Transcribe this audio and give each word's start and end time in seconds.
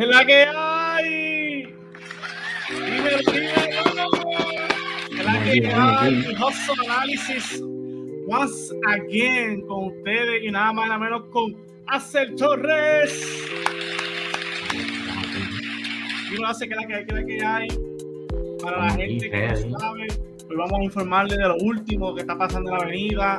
es 0.00 0.08
la 0.08 0.24
que 0.24 0.44
hay. 0.56 1.74
Dímelo, 2.70 3.18
dímelo. 3.32 4.10
Es 5.10 5.24
la 5.24 5.44
que 5.44 5.66
hay. 5.66 6.24
Hustle 6.34 6.74
Analysis 6.88 7.62
once 8.26 8.72
again 8.86 9.60
con 9.66 9.88
ustedes 9.88 10.44
y 10.44 10.50
nada 10.50 10.72
más 10.72 10.86
y 10.86 10.88
nada 10.88 11.00
menos 11.00 11.22
con 11.30 11.54
Acel 11.86 12.34
Torres. 12.36 13.44
Y 16.32 16.40
no 16.40 16.46
hace 16.46 16.68
que 16.68 16.74
la 16.76 16.86
que 16.86 16.94
hay, 16.94 17.06
que 17.06 17.12
la 17.12 17.24
que 17.24 17.44
hay. 17.44 17.68
Para 18.62 18.78
la 18.86 18.90
gente 18.92 19.30
que 19.30 19.48
no 19.68 19.78
sabe, 19.78 20.06
hoy 20.48 20.56
vamos 20.56 20.80
a 20.80 20.84
informarle 20.84 21.36
de 21.36 21.48
lo 21.48 21.56
último 21.56 22.14
que 22.14 22.20
está 22.20 22.38
pasando 22.38 22.70
en 22.70 22.78
la 22.78 22.84
avenida, 22.84 23.38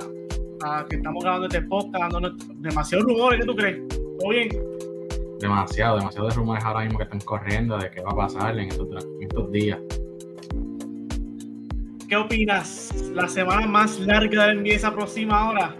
a 0.63 0.85
que 0.90 0.98
estamos 0.98 1.23
grabando 1.23 1.48
este 1.48 1.62
podcast, 1.62 2.13
dando 2.13 2.32
demasiados 2.55 3.05
rumores, 3.05 3.40
¿qué 3.40 3.46
tú 3.46 3.55
crees? 3.55 3.88
¿Todo 4.20 4.30
bien? 4.30 4.70
Demasiado, 5.41 5.98
demasiado 5.98 6.27
de 6.27 6.36
rumores 6.36 6.63
ahora 6.63 6.81
mismo 6.81 7.00
que 7.00 7.04
están 7.04 7.20
corriendo 7.22 7.77
de 7.77 7.90
qué 7.90 8.02
va 8.02 8.12
a 8.12 8.16
pasar 8.16 8.58
en 8.58 8.70
estos, 8.70 9.52
días. 9.52 9.80
¿Qué 12.08 12.16
opinas? 12.16 13.12
¿La 13.13 13.27
semana 13.27 13.66
más 13.66 13.99
larga 13.99 14.48
del 14.48 14.62
NBA 14.62 14.80
se 14.80 14.88
aproxima 14.88 15.40
ahora? 15.40 15.76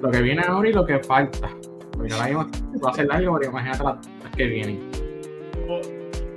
Lo 0.00 0.10
que 0.10 0.20
viene 0.20 0.42
ahora 0.46 0.68
y 0.68 0.72
lo 0.72 0.84
que 0.84 0.98
falta. 0.98 1.48
Porque 1.92 2.12
ahora 2.12 2.26
mismo 2.26 2.46
va 2.84 2.90
a 2.90 2.94
ser 2.94 3.06
largo, 3.06 3.38
pero 3.38 3.50
imagínate 3.50 3.84
las, 3.84 3.96
que 4.36 4.46
vienen. 4.46 4.90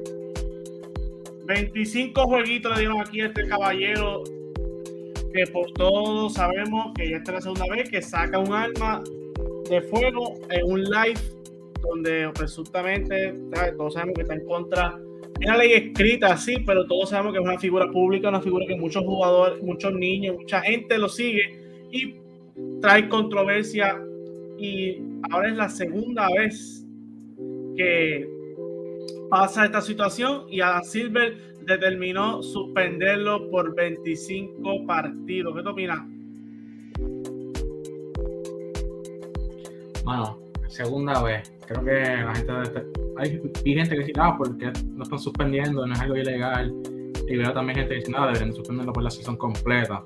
25 1.45 2.21
jueguitos 2.23 2.73
le 2.73 2.79
dieron 2.79 2.99
aquí 2.99 3.21
a 3.21 3.27
este 3.27 3.47
caballero 3.47 4.23
que 5.33 5.45
por 5.51 5.71
todos 5.71 6.33
sabemos 6.33 6.93
que 6.95 7.09
ya 7.09 7.17
es 7.17 7.27
la 7.27 7.41
segunda 7.41 7.65
vez 7.71 7.89
que 7.89 8.01
saca 8.01 8.39
un 8.39 8.53
arma 8.53 9.01
de 9.69 9.81
fuego 9.81 10.39
en 10.49 10.71
un 10.71 10.83
live 10.83 11.19
donde 11.81 12.29
presuntamente 12.33 13.33
todos 13.77 13.93
sabemos 13.93 14.15
que 14.15 14.21
está 14.23 14.33
en 14.33 14.45
contra 14.45 14.99
una 15.45 15.57
ley 15.57 15.73
escrita, 15.73 16.35
sí, 16.37 16.57
pero 16.65 16.85
todos 16.85 17.09
sabemos 17.09 17.33
que 17.33 17.39
es 17.39 17.45
una 17.45 17.59
figura 17.59 17.89
pública, 17.91 18.29
una 18.29 18.41
figura 18.41 18.65
que 18.65 18.75
muchos 18.75 19.03
jugadores, 19.03 19.61
muchos 19.61 19.93
niños, 19.93 20.37
mucha 20.37 20.61
gente 20.61 20.97
lo 20.97 21.09
sigue 21.09 21.59
y 21.91 22.15
trae 22.81 23.07
controversia. 23.07 24.01
Y 24.57 24.99
ahora 25.29 25.49
es 25.49 25.55
la 25.55 25.69
segunda 25.69 26.27
vez 26.35 26.85
que 27.75 28.27
pasa 29.29 29.65
esta 29.65 29.81
situación 29.81 30.45
y 30.49 30.61
a 30.61 30.81
Silver 30.81 31.37
determinó 31.65 32.41
suspenderlo 32.41 33.49
por 33.51 33.75
25 33.75 34.85
partidos. 34.85 35.61
¿Qué 35.61 35.69
opinas? 35.69 35.99
Bueno, 40.03 40.46
segunda 40.67 41.21
vez. 41.23 41.51
Creo 41.65 41.83
que 41.83 42.23
la 42.23 42.35
gente 42.35 42.51
debe 42.51 42.97
hay, 43.17 43.29
gente 43.73 43.95
que 43.95 44.03
dice, 44.03 44.13
ah, 44.17 44.35
porque 44.37 44.71
no 44.85 45.03
están 45.03 45.19
suspendiendo, 45.19 45.85
no 45.85 45.93
es 45.93 45.99
algo 45.99 46.15
ilegal. 46.15 46.73
Y 47.27 47.35
veo 47.35 47.51
también 47.51 47.79
gente 47.79 47.95
que 47.95 47.99
dice, 47.99 48.11
nada, 48.11 48.27
deberían 48.27 48.53
suspenderlo 48.53 48.93
por 48.93 49.03
la 49.03 49.09
sesión 49.09 49.35
completa. 49.37 50.03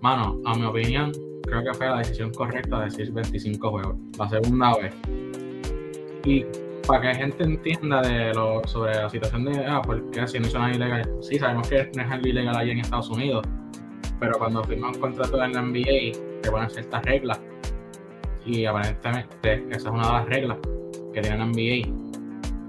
Mano, 0.00 0.40
a 0.44 0.54
mi 0.54 0.64
opinión, 0.64 1.12
creo 1.42 1.64
que 1.64 1.74
fue 1.74 1.86
la 1.86 1.98
decisión 1.98 2.32
correcta 2.32 2.78
de 2.78 2.84
decir 2.86 3.12
25 3.12 3.70
juegos, 3.70 3.96
la 4.18 4.28
segunda 4.28 4.76
vez. 4.76 4.94
Y 6.24 6.44
para 6.86 7.00
que 7.00 7.06
la 7.08 7.14
gente 7.14 7.44
entienda 7.44 8.02
de 8.02 8.32
lo, 8.34 8.62
sobre 8.66 8.94
la 8.94 9.10
situación 9.10 9.44
de, 9.44 9.64
ah, 9.66 9.82
porque 9.84 10.26
si 10.28 10.38
no 10.38 10.46
hizo 10.46 10.58
nada 10.58 10.74
ilegal. 10.74 11.10
Sí, 11.20 11.38
sabemos 11.38 11.68
que 11.68 11.90
no 11.94 12.02
es 12.02 12.10
algo 12.10 12.28
ilegal 12.28 12.56
allí 12.56 12.70
en 12.70 12.78
Estados 12.78 13.10
Unidos, 13.10 13.46
pero 14.20 14.38
cuando 14.38 14.62
firman 14.64 14.94
un 14.94 15.00
contrato 15.00 15.42
en 15.42 15.52
la 15.52 15.62
NBA, 15.62 16.40
te 16.42 16.50
ponen 16.50 16.70
ciertas 16.70 17.04
reglas. 17.04 17.40
Y 18.46 18.64
aparentemente 18.64 19.66
esa 19.70 19.88
es 19.88 19.94
una 19.94 20.06
de 20.06 20.12
las 20.12 20.26
reglas 20.26 20.58
que 21.12 21.20
tiene 21.20 21.44
NBA. 21.44 21.88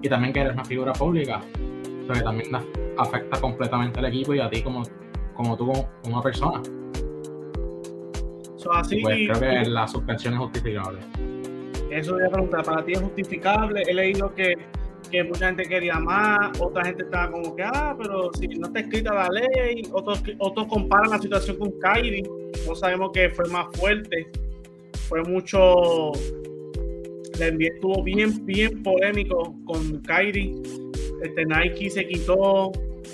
Y 0.01 0.09
también 0.09 0.33
que 0.33 0.41
eres 0.41 0.53
una 0.53 0.65
figura 0.65 0.93
pública, 0.93 1.41
pero 2.07 2.13
que 2.13 2.21
también 2.21 2.49
afecta 2.97 3.39
completamente 3.39 3.99
al 3.99 4.05
equipo 4.05 4.33
y 4.33 4.39
a 4.39 4.49
ti 4.49 4.61
como, 4.61 4.83
como 5.35 5.55
tú 5.55 5.67
como 5.67 6.15
una 6.15 6.21
persona. 6.21 6.61
así, 8.73 9.01
pues 9.01 9.29
creo 9.29 9.39
que 9.39 9.69
la 9.69 9.87
suspensión 9.87 10.33
es 10.33 10.39
justificable. 10.39 10.99
Eso 11.91 12.13
voy 12.13 12.25
a 12.25 12.29
preguntar, 12.29 12.63
¿para 12.63 12.83
ti 12.83 12.93
es 12.93 13.01
justificable? 13.01 13.81
He 13.87 13.93
leído 13.93 14.33
que, 14.33 14.55
que 15.09 15.23
mucha 15.23 15.47
gente 15.47 15.63
quería 15.63 15.99
más, 15.99 16.59
otra 16.59 16.83
gente 16.83 17.03
estaba 17.03 17.31
como 17.31 17.55
que, 17.55 17.63
ah, 17.63 17.95
pero 17.97 18.31
si 18.33 18.47
no 18.47 18.67
está 18.67 18.79
escrita 18.81 19.13
la 19.13 19.29
ley, 19.29 19.83
otros, 19.93 20.21
otros 20.39 20.67
comparan 20.67 21.11
la 21.11 21.19
situación 21.19 21.57
con 21.57 21.71
Kyrie, 21.79 22.23
no 22.67 22.75
sabemos 22.75 23.11
que 23.13 23.29
fue 23.29 23.47
más 23.49 23.67
fuerte, 23.77 24.27
fue 25.07 25.23
mucho 25.23 26.11
la 27.39 27.51
NBA 27.51 27.67
estuvo 27.75 28.03
bien, 28.03 28.45
bien 28.45 28.81
polémico 28.83 29.55
con 29.65 30.01
Kyrie. 30.01 30.55
Este, 31.23 31.45
Nike 31.45 31.89
se 31.89 32.07
quitó, 32.07 32.71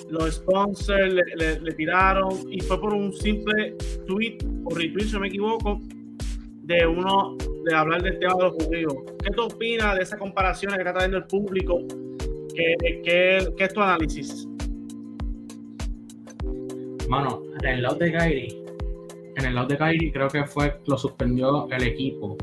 los 0.09 0.35
sponsors 0.35 1.13
le, 1.13 1.73
tiraron 1.73 2.31
y 2.49 2.59
fue 2.61 2.79
por 2.79 2.93
un 2.93 3.13
simple 3.13 3.75
tweet 4.07 4.37
o 4.65 4.75
retweet, 4.75 5.07
si 5.07 5.13
no 5.13 5.19
me 5.21 5.27
equivoco, 5.27 5.81
de 6.63 6.85
uno 6.85 7.37
de 7.65 7.75
hablar 7.75 8.01
del 8.01 8.19
tema 8.19 8.35
de 8.35 8.43
los 8.43 8.53
judíos. 8.53 8.93
¿Qué 9.23 9.31
tú 9.31 9.43
opinas 9.43 9.95
de 9.95 10.03
esa 10.03 10.17
comparación 10.17 10.73
que 10.73 10.79
está 10.79 10.93
trayendo 10.93 11.17
el 11.17 11.25
público? 11.25 11.79
¿Qué, 12.55 12.75
qué, 13.03 13.47
qué 13.57 13.63
es 13.63 13.73
tu 13.73 13.81
análisis? 13.81 14.47
Mano, 17.09 17.43
el 17.63 17.81
lado 17.81 17.95
de 17.95 18.11
Kyrie, 18.11 18.62
en 19.35 19.45
el 19.45 19.55
lado 19.55 19.67
de 19.67 19.77
Kyrie 19.77 20.11
creo 20.11 20.27
que 20.27 20.43
fue, 20.45 20.79
lo 20.85 20.97
suspendió 20.97 21.67
el 21.71 21.83
equipo 21.83 22.37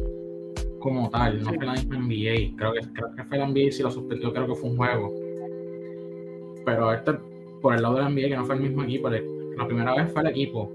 como 0.81 1.11
tal, 1.11 1.43
no 1.43 1.53
fue 1.53 1.65
la 1.65 1.75
misma 1.75 1.99
NBA. 1.99 2.57
Creo 2.57 2.73
que, 2.73 2.81
creo 2.93 3.15
que 3.15 3.25
fue 3.25 3.39
la 3.39 3.47
NBA 3.47 3.71
si 3.71 3.83
lo 3.83 3.91
suspendió, 3.91 4.33
creo 4.33 4.47
que 4.47 4.55
fue 4.55 4.71
un 4.71 4.77
juego. 4.77 5.15
Pero 6.65 6.93
este, 6.93 7.13
por 7.61 7.75
el 7.75 7.83
lado 7.83 7.97
de 7.97 8.03
la 8.03 8.09
NBA, 8.09 8.29
que 8.29 8.37
no 8.37 8.45
fue 8.45 8.57
el 8.57 8.63
mismo 8.63 8.83
equipo, 8.83 9.09
la 9.11 9.67
primera 9.67 9.95
vez 9.95 10.13
fue 10.13 10.23
el 10.23 10.29
equipo, 10.29 10.73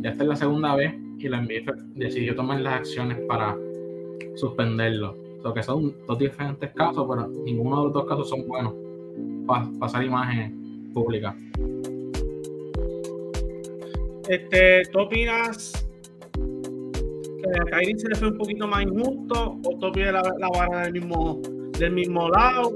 ya 0.00 0.10
esta 0.10 0.22
es 0.22 0.28
la 0.28 0.36
segunda 0.36 0.74
vez 0.76 0.94
y 1.18 1.28
la 1.28 1.42
NBA 1.42 1.74
decidió 1.94 2.34
tomar 2.34 2.60
las 2.60 2.74
acciones 2.74 3.18
para 3.26 3.56
suspenderlo. 4.36 5.16
O 5.44 5.54
que 5.54 5.62
son 5.62 5.94
dos 6.06 6.18
diferentes 6.18 6.70
casos, 6.72 7.06
pero 7.08 7.26
ninguno 7.28 7.78
de 7.78 7.84
los 7.84 7.92
dos 7.92 8.06
casos 8.06 8.28
son 8.28 8.46
buenos 8.46 8.74
para 9.46 9.66
pasar 9.78 10.04
imágenes 10.04 10.52
públicas. 10.92 11.34
Este, 14.28 14.82
¿Tú 14.92 15.00
opinas 15.00 15.88
a 17.60 17.64
Kyrie 17.64 17.98
se 17.98 18.08
le 18.08 18.14
fue 18.16 18.28
un 18.28 18.38
poquito 18.38 18.66
más 18.66 18.82
injusto, 18.82 19.58
o 19.64 19.92
pide 19.92 20.12
la, 20.12 20.22
la 20.38 20.48
vara 20.48 20.82
del 20.82 20.94
mismo, 20.94 21.40
del 21.78 21.92
mismo 21.92 22.28
lado. 22.28 22.72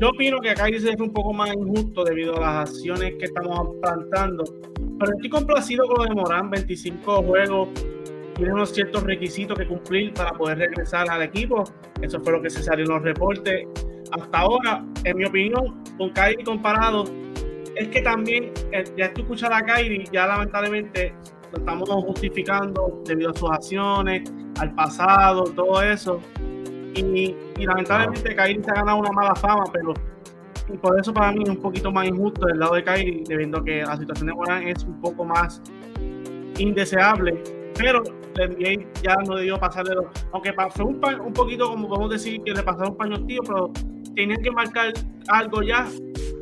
Yo 0.00 0.08
opino 0.10 0.38
que 0.40 0.50
a 0.50 0.54
Kyrie 0.54 0.80
se 0.80 0.90
le 0.90 0.96
fue 0.96 1.06
un 1.06 1.12
poco 1.12 1.32
más 1.32 1.52
injusto 1.52 2.04
debido 2.04 2.36
a 2.36 2.40
las 2.40 2.70
acciones 2.70 3.14
que 3.18 3.26
estamos 3.26 3.76
plantando. 3.82 4.44
Pero 4.98 5.12
estoy 5.12 5.30
complacido 5.30 5.86
con 5.86 5.98
lo 5.98 6.04
de 6.04 6.14
Morán, 6.14 6.50
25 6.50 7.22
juegos, 7.22 7.68
tiene 8.36 8.52
unos 8.52 8.70
ciertos 8.70 9.02
requisitos 9.02 9.58
que 9.58 9.66
cumplir 9.66 10.12
para 10.14 10.30
poder 10.32 10.58
regresar 10.58 11.10
al 11.10 11.22
equipo. 11.22 11.64
Eso 12.00 12.20
fue 12.20 12.32
lo 12.32 12.42
que 12.42 12.50
se 12.50 12.62
salió 12.62 12.84
en 12.84 12.90
los 12.92 13.02
reportes. 13.02 13.66
Hasta 14.12 14.38
ahora, 14.38 14.84
en 15.04 15.16
mi 15.16 15.24
opinión, 15.24 15.82
con 15.98 16.10
Kyrie 16.10 16.44
comparado, 16.44 17.04
es 17.80 17.88
que 17.88 18.02
también, 18.02 18.52
eh, 18.72 18.84
ya 18.96 19.12
tú 19.14 19.22
escuchas 19.22 19.50
a 19.50 19.62
Kyrie, 19.62 20.04
ya 20.12 20.26
lamentablemente 20.26 21.14
lo 21.50 21.58
estamos 21.58 21.88
justificando 21.88 23.02
debido 23.06 23.30
a 23.30 23.34
sus 23.34 23.50
acciones, 23.50 24.30
al 24.58 24.74
pasado, 24.74 25.44
todo 25.44 25.82
eso. 25.82 26.20
Y, 26.94 27.34
lamentablemente 27.56 28.36
Kairi 28.36 28.62
se 28.62 28.70
ha 28.70 28.74
ganado 28.74 28.98
una 28.98 29.12
mala 29.12 29.34
fama, 29.34 29.64
pero 29.72 29.94
y 30.68 30.76
por 30.76 31.00
eso 31.00 31.12
para 31.14 31.32
mí 31.32 31.42
es 31.42 31.48
un 31.48 31.56
poquito 31.56 31.90
más 31.90 32.06
injusto 32.06 32.46
del 32.46 32.58
lado 32.58 32.74
de 32.74 32.84
Kairi, 32.84 33.24
debido 33.26 33.64
que 33.64 33.82
la 33.82 33.96
situación 33.96 34.26
de 34.26 34.34
Morán 34.34 34.68
es 34.68 34.84
un 34.84 35.00
poco 35.00 35.24
más 35.24 35.62
indeseable. 36.58 37.42
Pero 37.78 38.02
la 38.34 38.46
NBA 38.46 38.84
ya 39.02 39.14
no 39.26 39.36
debió 39.36 39.58
pasarle 39.58 39.94
los. 39.94 40.06
Aunque 40.32 40.52
fue 40.70 40.84
un, 40.84 41.00
un 41.24 41.32
poquito, 41.32 41.70
como 41.70 41.88
podemos 41.88 42.10
decir, 42.10 42.42
que 42.44 42.52
le 42.52 42.62
pasaron 42.62 42.90
un 42.90 42.96
paño 42.98 43.24
tío, 43.24 43.40
pero 43.46 43.72
tenían 44.14 44.42
que 44.42 44.50
marcar 44.50 44.92
algo 45.28 45.62
ya 45.62 45.88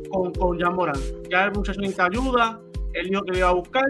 con, 0.09 0.33
con 0.33 0.59
Jan 0.59 0.75
Morán. 0.75 0.99
Ya 1.29 1.45
el 1.45 1.51
muchacho 1.51 1.79
necesita 1.79 2.05
ayuda, 2.05 2.59
él 2.93 3.09
dijo 3.09 3.21
que 3.23 3.31
lo 3.31 3.37
iba 3.37 3.49
a 3.49 3.53
buscar, 3.53 3.85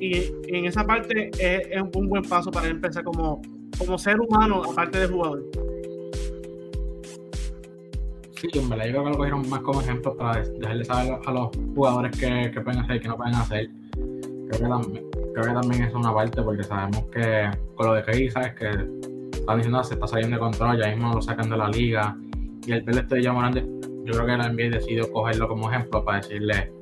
y 0.00 0.32
en 0.48 0.64
esa 0.66 0.84
parte 0.84 1.30
es, 1.38 1.82
un 1.94 2.08
buen 2.08 2.22
paso 2.22 2.50
para 2.50 2.68
empezar 2.68 3.04
como, 3.04 3.42
como 3.78 3.98
ser 3.98 4.20
humano, 4.20 4.62
aparte 4.64 5.00
de 5.00 5.06
jugador. 5.06 5.44
Sí, 8.40 8.48
en 8.54 8.68
verdad, 8.68 8.86
yo 8.86 8.92
creo 8.92 9.04
que 9.04 9.10
lo 9.10 9.16
cogieron 9.16 9.48
más 9.48 9.60
como 9.62 9.80
ejemplo 9.80 10.16
para 10.16 10.42
dejarle 10.42 10.84
saber 10.84 11.18
a 11.26 11.32
los 11.32 11.48
jugadores 11.74 12.16
qué, 12.16 12.52
pueden 12.62 12.80
hacer 12.80 12.96
y 12.96 13.00
qué 13.00 13.08
no 13.08 13.16
pueden 13.16 13.34
hacer. 13.34 13.68
Creo 13.92 14.50
que, 14.50 14.68
también, 14.68 15.04
creo 15.34 15.44
que 15.44 15.60
también 15.60 15.82
es 15.82 15.94
una 15.94 16.14
parte 16.14 16.40
porque 16.42 16.62
sabemos 16.62 17.04
que 17.12 17.50
con 17.74 17.86
lo 17.88 17.94
de 17.94 18.04
Key, 18.04 18.30
sabes 18.30 18.54
que 18.54 18.68
están 19.32 19.56
diciendo 19.56 19.82
se 19.82 19.94
está 19.94 20.06
saliendo 20.06 20.36
de 20.36 20.40
control, 20.40 20.78
ya 20.78 20.88
mismo 20.88 21.14
lo 21.14 21.20
sacan 21.20 21.50
de 21.50 21.56
la 21.56 21.68
liga. 21.68 22.16
Y 22.64 22.72
el 22.72 22.84
PL 22.84 23.00
estoy 23.00 23.22
llamando, 23.22 23.60
yo 24.08 24.14
creo 24.14 24.26
que 24.26 24.36
la 24.38 24.48
NBA 24.48 24.70
decidió 24.70 25.12
cogerlo 25.12 25.48
como 25.48 25.70
ejemplo 25.70 26.02
para 26.02 26.18
decirle, 26.18 26.72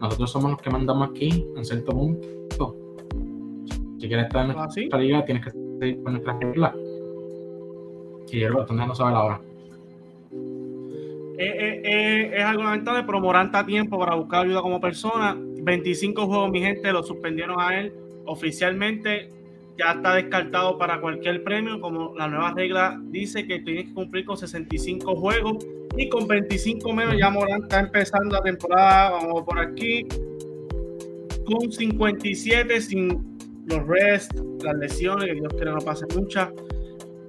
nosotros 0.00 0.30
somos 0.30 0.52
los 0.52 0.62
que 0.62 0.70
mandamos 0.70 1.10
aquí, 1.10 1.44
en 1.56 1.64
cierto 1.64 1.90
punto. 1.90 2.76
Si 3.98 4.06
quieres 4.06 4.26
estar 4.26 4.44
en 4.44 4.52
¿Ah, 4.52 4.68
nuestra 4.72 4.98
liga, 5.00 5.24
tienes 5.24 5.44
que 5.44 5.50
seguir 5.50 6.02
con 6.04 6.12
nuestras 6.12 6.38
reglas. 6.38 6.72
Y 8.30 8.38
yo 8.38 8.50
lo 8.50 8.60
están 8.60 8.76
dejando 8.76 8.94
saber 8.94 9.14
ahora. 9.14 9.40
Eh, 11.38 11.44
eh, 11.44 11.82
eh, 11.84 12.30
es 12.36 12.44
algo 12.44 12.62
lamentable, 12.62 13.02
pero 13.04 13.20
Morán 13.20 13.46
está 13.46 13.60
a 13.60 13.66
tiempo 13.66 13.98
para 13.98 14.14
buscar 14.14 14.44
ayuda 14.44 14.62
como 14.62 14.80
persona. 14.80 15.36
25 15.36 16.26
juegos, 16.26 16.50
mi 16.50 16.60
gente, 16.60 16.92
lo 16.92 17.02
suspendieron 17.02 17.60
a 17.60 17.76
él 17.80 17.92
oficialmente. 18.24 19.30
Ya 19.78 19.92
está 19.92 20.14
descartado 20.14 20.78
para 20.78 21.00
cualquier 21.00 21.44
premio, 21.44 21.80
como 21.80 22.14
la 22.16 22.28
nueva 22.28 22.52
regla 22.54 22.98
dice 23.04 23.46
que 23.46 23.60
tiene 23.60 23.86
que 23.86 23.94
cumplir 23.94 24.24
con 24.24 24.36
65 24.36 25.16
juegos 25.16 25.66
y 25.96 26.08
con 26.08 26.26
25 26.26 26.92
menos 26.92 27.16
ya 27.18 27.30
Morán 27.30 27.62
está 27.64 27.80
empezando 27.80 28.36
la 28.36 28.42
temporada, 28.42 29.10
vamos 29.10 29.42
por 29.44 29.58
aquí, 29.58 30.06
con 31.44 31.70
57 31.70 32.80
sin 32.80 33.36
los 33.66 33.86
rest, 33.86 34.32
las 34.62 34.76
lesiones, 34.76 35.26
que 35.26 35.34
Dios 35.34 35.52
quiera 35.54 35.72
no 35.72 35.78
pase 35.78 36.06
muchas 36.14 36.50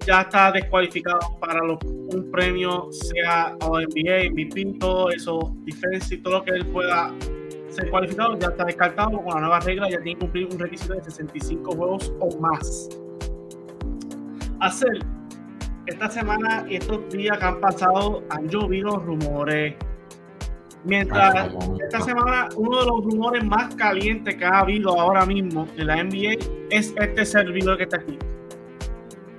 ya 0.07 0.21
está 0.21 0.53
descualificado 0.53 1.19
para 1.39 1.61
un 1.61 2.31
premio, 2.31 2.87
sea 2.91 3.57
NBA, 3.59 4.31
MVP, 4.31 4.77
todo 4.79 5.11
eso, 5.11 5.53
defense 5.65 6.15
y 6.15 6.17
todo 6.19 6.39
lo 6.39 6.43
que 6.45 6.51
él 6.51 6.65
pueda 6.67 7.13
ser 7.77 7.91
cualificado, 7.91 8.37
ya 8.39 8.47
está 8.47 8.65
descartado 8.65 9.21
con 9.21 9.35
la 9.35 9.41
nueva 9.41 9.59
regla, 9.59 9.89
ya 9.89 10.01
tiene 10.01 10.13
que 10.13 10.25
cumplir 10.25 10.47
un 10.51 10.59
requisito 10.59 10.93
de 10.95 11.03
65 11.03 11.75
juegos 11.75 12.13
o 12.19 12.39
más. 12.39 12.89
Hacer 14.59 14.99
esta 15.85 16.09
semana 16.09 16.65
y 16.67 16.75
estos 16.77 17.07
días 17.09 17.37
que 17.37 17.45
han 17.45 17.61
pasado 17.61 18.23
han 18.29 18.47
llovido 18.47 18.97
rumores. 18.97 19.75
Mientras 20.83 21.53
esta 21.83 22.01
semana 22.01 22.49
uno 22.55 22.79
de 22.79 22.85
los 22.85 23.03
rumores 23.03 23.43
más 23.43 23.75
calientes 23.75 24.35
que 24.35 24.45
ha 24.45 24.59
habido 24.59 24.99
ahora 24.99 25.25
mismo 25.25 25.67
en 25.75 25.87
la 25.87 26.03
NBA 26.03 26.37
es 26.71 26.93
este 26.97 27.25
servidor 27.25 27.77
que 27.77 27.83
está 27.83 27.97
aquí. 27.97 28.17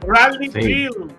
Bradley 0.06 0.48
Field. 0.50 1.12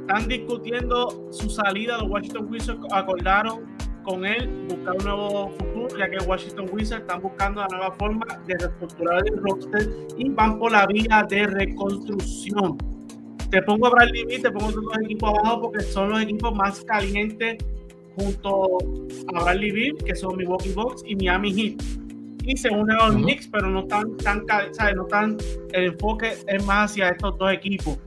Están 0.00 0.28
discutiendo 0.28 1.26
su 1.32 1.50
salida. 1.50 1.98
Los 1.98 2.08
Washington 2.08 2.46
Wizards 2.48 2.80
acordaron 2.92 3.76
con 4.04 4.24
él 4.24 4.48
buscar 4.68 4.94
un 4.98 5.04
nuevo 5.04 5.50
ya 5.98 6.10
que 6.10 6.18
Washington 6.24 6.66
Wizards 6.72 7.02
están 7.02 7.20
buscando 7.20 7.60
la 7.60 7.68
nueva 7.68 7.92
forma 7.92 8.26
de 8.46 8.56
reestructurar 8.58 9.22
el 9.26 9.42
roster 9.42 9.88
y 10.16 10.28
van 10.30 10.58
por 10.58 10.72
la 10.72 10.86
vía 10.86 11.26
de 11.28 11.46
reconstrucción. 11.46 12.78
Te 13.50 13.62
pongo 13.62 13.86
a 13.86 13.90
Bradley 13.90 14.24
Beal, 14.24 14.42
te 14.42 14.50
pongo 14.50 14.70
todos 14.70 14.84
los 14.84 14.98
equipos 15.04 15.30
abajo 15.38 15.62
porque 15.62 15.80
son 15.84 16.10
los 16.10 16.20
equipos 16.20 16.54
más 16.54 16.84
calientes 16.84 17.58
junto 18.16 18.78
a 19.34 19.44
Bradley 19.44 19.70
Beal, 19.70 19.96
que 20.04 20.14
son 20.16 20.36
Milwaukee 20.36 20.72
Bucks 20.72 21.02
y 21.06 21.14
Miami 21.16 21.52
Heat. 21.52 21.82
Y 22.44 22.56
se 22.56 22.70
unen 22.70 22.96
a 22.96 23.08
los 23.08 23.16
Knicks, 23.16 23.48
pero 23.48 23.68
no 23.68 23.80
están 23.80 24.16
tan, 24.18 24.44
no 24.94 25.04
tan, 25.06 25.36
el 25.72 25.84
enfoque 25.84 26.34
es 26.46 26.64
más 26.64 26.92
hacia 26.92 27.08
estos 27.08 27.36
dos 27.38 27.52
equipos. 27.52 27.98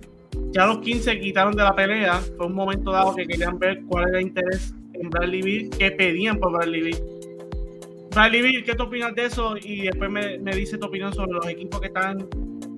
Ya 0.51 0.65
los 0.65 0.79
15 0.79 1.19
quitaron 1.19 1.55
de 1.55 1.63
la 1.63 1.75
pelea. 1.75 2.21
Fue 2.37 2.47
un 2.47 2.55
momento 2.55 2.91
dado 2.91 3.13
que 3.15 3.27
querían 3.27 3.59
ver 3.59 3.83
cuál 3.87 4.09
era 4.09 4.19
el 4.19 4.27
interés 4.27 4.73
en 4.93 5.09
Bradley 5.09 5.41
Bill, 5.41 5.69
que 5.71 5.91
pedían 5.91 6.39
por 6.39 6.53
Bradley 6.53 6.81
Bill. 6.81 7.19
Bradley 8.11 8.41
Bill, 8.41 8.63
¿qué 8.63 8.75
tú 8.75 8.83
opinas 8.83 9.13
de 9.15 9.25
eso? 9.25 9.56
Y 9.61 9.83
después 9.83 10.09
me, 10.09 10.39
me 10.39 10.56
dice 10.56 10.77
tu 10.77 10.88
opinión 10.88 11.13
sobre 11.13 11.33
los 11.33 11.47
equipos 11.47 11.79
que 11.79 11.88
están 11.88 12.27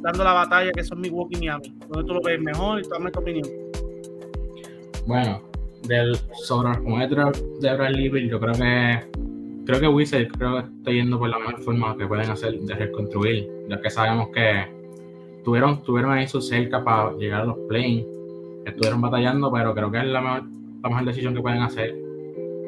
dando 0.01 0.23
la 0.23 0.33
batalla, 0.33 0.71
que 0.71 0.83
son 0.83 0.99
Milwaukee 0.99 1.37
y 1.37 1.39
Miami. 1.39 1.73
¿Dónde 1.87 2.07
tú 2.07 2.13
lo 2.13 2.21
ves 2.21 2.39
mejor? 2.41 2.79
Y 2.79 2.89
dame 2.89 3.11
tu 3.11 3.19
opinión. 3.19 3.47
Bueno, 5.05 5.41
del, 5.87 6.15
sobre 6.33 6.77
los 6.79 7.59
de 7.59 7.73
Bradley 7.75 8.09
Bill, 8.09 8.29
yo 8.29 8.39
creo 8.39 8.53
que 8.53 8.99
creo 9.65 9.79
que 9.79 9.87
Wizard 9.87 10.27
creo 10.37 10.55
que 10.55 10.67
está 10.77 10.91
yendo 10.91 11.19
por 11.19 11.29
la 11.29 11.39
mejor 11.39 11.59
forma 11.61 11.97
que 11.97 12.07
pueden 12.07 12.29
hacer 12.29 12.59
de 12.59 12.75
reconstruir, 12.75 13.49
ya 13.69 13.79
que 13.79 13.89
sabemos 13.89 14.29
que 14.33 14.67
tuvieron, 15.43 15.83
tuvieron 15.83 16.11
ahí 16.11 16.27
su 16.27 16.41
cerca 16.41 16.83
para 16.83 17.13
llegar 17.13 17.41
a 17.41 17.45
los 17.45 17.57
play 17.69 18.05
Estuvieron 18.65 19.01
batallando, 19.01 19.51
pero 19.51 19.73
creo 19.73 19.89
que 19.89 19.99
es 19.99 20.05
la 20.05 20.21
mejor, 20.21 20.43
la 20.83 20.89
mejor 20.89 21.05
decisión 21.05 21.33
que 21.33 21.41
pueden 21.41 21.63
hacer. 21.63 21.95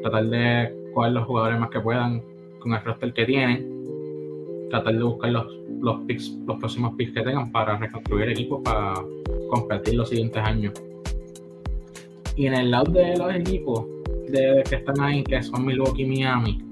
Tratar 0.02 0.26
de 0.26 0.92
coger 0.94 1.12
los 1.12 1.26
jugadores 1.26 1.60
más 1.60 1.70
que 1.70 1.80
puedan 1.80 2.24
con 2.64 2.74
el 2.74 2.84
roster 2.84 3.14
que 3.14 3.26
tienen. 3.26 4.70
Tratar 4.70 4.96
de 4.96 5.04
buscar 5.04 5.30
los, 5.32 5.46
los 5.82 6.00
picks, 6.06 6.32
los 6.48 6.58
próximos 6.58 6.96
picks 6.96 7.14
que 7.14 7.22
tengan 7.22 7.52
para 7.52 7.78
reconstruir 7.78 8.30
equipos 8.30 8.62
para 8.64 8.96
competir 9.50 9.96
los 9.96 10.10
siguientes 10.10 10.42
años. 10.42 10.74
Y 12.36 12.48
en 12.48 12.56
el 12.56 12.72
lado 12.72 12.92
de 12.92 13.16
los 13.18 13.36
equipos 13.36 13.86
de, 14.30 14.64
que 14.68 14.78
están 14.78 15.00
ahí, 15.02 15.24
que 15.24 15.44
son 15.44 15.66
Milwaukee 15.66 16.04
y 16.04 16.06
Miami, 16.08 16.64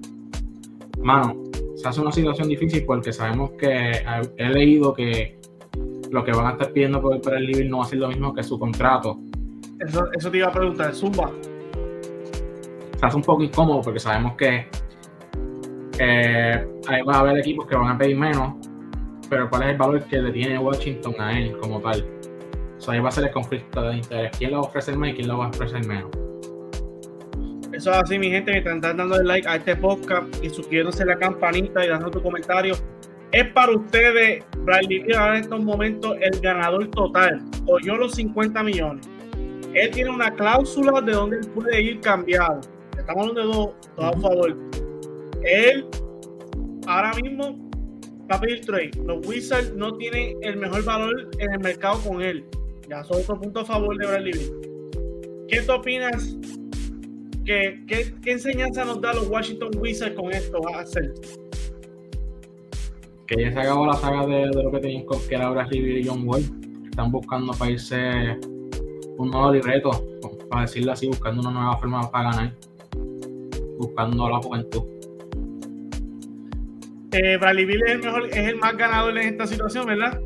mano, 0.99 1.43
se 1.75 1.88
hace 1.88 2.01
una 2.01 2.11
situación 2.11 2.47
difícil 2.47 2.83
porque 2.85 3.13
sabemos 3.13 3.51
que 3.51 3.91
he 4.37 4.49
leído 4.49 4.94
que 4.94 5.39
lo 6.09 6.23
que 6.23 6.31
van 6.31 6.47
a 6.47 6.51
estar 6.51 6.73
pidiendo 6.73 7.01
por, 7.01 7.21
el 7.33 7.45
libre 7.45 7.65
no 7.65 7.79
va 7.79 7.83
a 7.83 7.87
ser 7.87 7.99
lo 7.99 8.07
mismo 8.07 8.33
que 8.33 8.41
su 8.41 8.57
contrato. 8.57 9.19
Eso, 9.79 10.11
eso 10.13 10.31
te 10.31 10.37
iba 10.37 10.47
a 10.47 10.51
preguntar, 10.51 10.95
Zumba. 10.95 11.31
Se 12.97 13.05
hace 13.05 13.17
un 13.17 13.23
poco 13.23 13.44
incómodo 13.44 13.81
porque 13.81 13.99
sabemos 13.99 14.33
que 14.33 14.67
ahí 16.03 17.01
va 17.03 17.15
a 17.15 17.19
haber 17.19 17.39
equipos 17.39 17.67
que 17.67 17.75
van 17.75 17.89
a 17.89 17.97
pedir 17.97 18.17
menos, 18.17 18.55
pero 19.29 19.49
¿cuál 19.49 19.63
es 19.63 19.69
el 19.69 19.77
valor 19.77 20.03
que 20.05 20.17
le 20.17 20.31
tiene 20.31 20.57
Washington 20.57 21.15
a 21.19 21.37
él 21.37 21.57
como 21.57 21.79
tal? 21.81 22.05
O 22.77 22.81
sea, 22.81 22.93
ahí 22.93 22.99
va 22.99 23.09
a 23.09 23.11
ser 23.11 23.25
el 23.25 23.31
conflicto 23.31 23.81
de 23.81 23.97
interés. 23.97 24.31
¿Quién 24.37 24.51
lo 24.51 24.61
va 24.61 24.65
a 24.65 24.69
ofrecer 24.69 24.97
más 24.97 25.09
y 25.09 25.13
quién 25.13 25.27
lo 25.27 25.37
va 25.37 25.45
a 25.45 25.49
ofrecer 25.49 25.85
menos? 25.85 26.09
Eso 27.73 27.91
es 27.91 27.97
así, 27.97 28.19
mi 28.19 28.29
gente, 28.29 28.51
que 28.51 28.57
están 28.57 28.81
dando 28.81 29.15
el 29.15 29.27
like 29.27 29.47
a 29.47 29.55
este 29.55 29.75
podcast 29.75 30.43
y 30.43 30.49
suscribiéndose 30.49 31.03
a 31.03 31.05
la 31.05 31.17
campanita 31.17 31.85
y 31.85 31.89
dando 31.89 32.09
tu 32.11 32.21
comentario 32.21 32.75
es 33.31 33.47
para 33.53 33.71
ustedes, 33.71 34.43
Bradley 34.57 35.05
ahora 35.13 35.37
en 35.37 35.43
estos 35.43 35.61
momentos 35.63 36.17
el 36.19 36.37
ganador 36.41 36.87
total. 36.89 37.41
Oyó 37.65 37.95
los 37.95 38.13
50 38.15 38.61
millones. 38.61 39.07
Él 39.73 39.89
tiene 39.91 40.09
una 40.09 40.31
cláusula 40.31 40.99
de 40.99 41.13
donde 41.13 41.37
él 41.37 41.47
puede 41.55 41.81
ir 41.81 42.01
cambiado. 42.01 42.59
Estamos 42.97 43.29
hablando 43.29 43.41
de 43.41 43.47
dos, 43.47 43.69
todo 43.95 44.05
a 44.05 44.13
favor. 44.19 44.57
Él 45.44 45.86
ahora 46.88 47.14
mismo 47.21 47.69
va 48.31 48.36
a 48.36 48.40
trade. 48.40 48.92
Los 49.06 49.26
Wizards 49.28 49.74
no 49.76 49.94
tienen 49.94 50.38
el 50.42 50.57
mejor 50.57 50.83
valor 50.83 51.30
en 51.40 51.54
el 51.54 51.60
mercado 51.60 52.00
con 52.02 52.21
él. 52.21 52.45
Ya 52.90 53.04
son 53.04 53.21
otro 53.21 53.40
punto 53.40 53.62
a 53.62 53.66
favor 53.66 53.98
de 53.98 54.07
Bradley 54.07 54.52
¿Qué 55.48 55.62
tú 55.62 55.74
opinas? 55.74 56.38
¿Qué, 57.45 57.83
qué, 57.88 58.31
enseñanza 58.31 58.86
nos 58.86 59.02
da 59.02 59.14
los 59.14 59.28
Washington 59.28 59.71
Wizards 59.78 60.16
con 60.16 60.31
esto? 60.31 60.60
¿Va 60.62 60.80
a 60.80 60.81
hacer? 60.81 61.14
que 63.28 63.44
ya 63.44 63.52
se 63.54 63.60
acabó 63.60 63.86
la 63.86 63.94
saga 63.94 64.26
de, 64.26 64.48
lo 64.48 64.71
que 64.71 64.80
tenían 64.80 65.06
que 65.07 65.36
era 65.36 65.50
Bradley 65.50 66.02
y 66.02 66.06
John 66.06 66.28
Wall. 66.28 66.44
Están 66.90 67.12
buscando 67.12 67.54
para 67.54 67.71
irse 67.71 68.38
un 69.18 69.30
nuevo 69.31 69.54
libreto, 69.54 69.90
para 70.50 70.64
decirlo 70.64 70.92
así, 70.92 71.07
buscando 71.07 71.42
una 71.42 71.52
nueva 71.52 71.78
forma 71.78 72.12
para 72.12 72.31
ganar, 72.31 72.57
buscando 73.78 74.30
la 74.30 74.38
juventud. 74.40 75.00
Eh, 77.11 77.37
Bradley 77.37 77.65
Bill 77.65 77.83
es 77.85 77.91
el 77.94 77.99
mejor, 78.03 78.25
es 78.27 78.37
el 78.37 78.56
más 78.57 78.77
ganador 78.77 79.18
en 79.18 79.27
esta 79.27 79.47
situación, 79.47 79.85
¿verdad? 79.85 80.19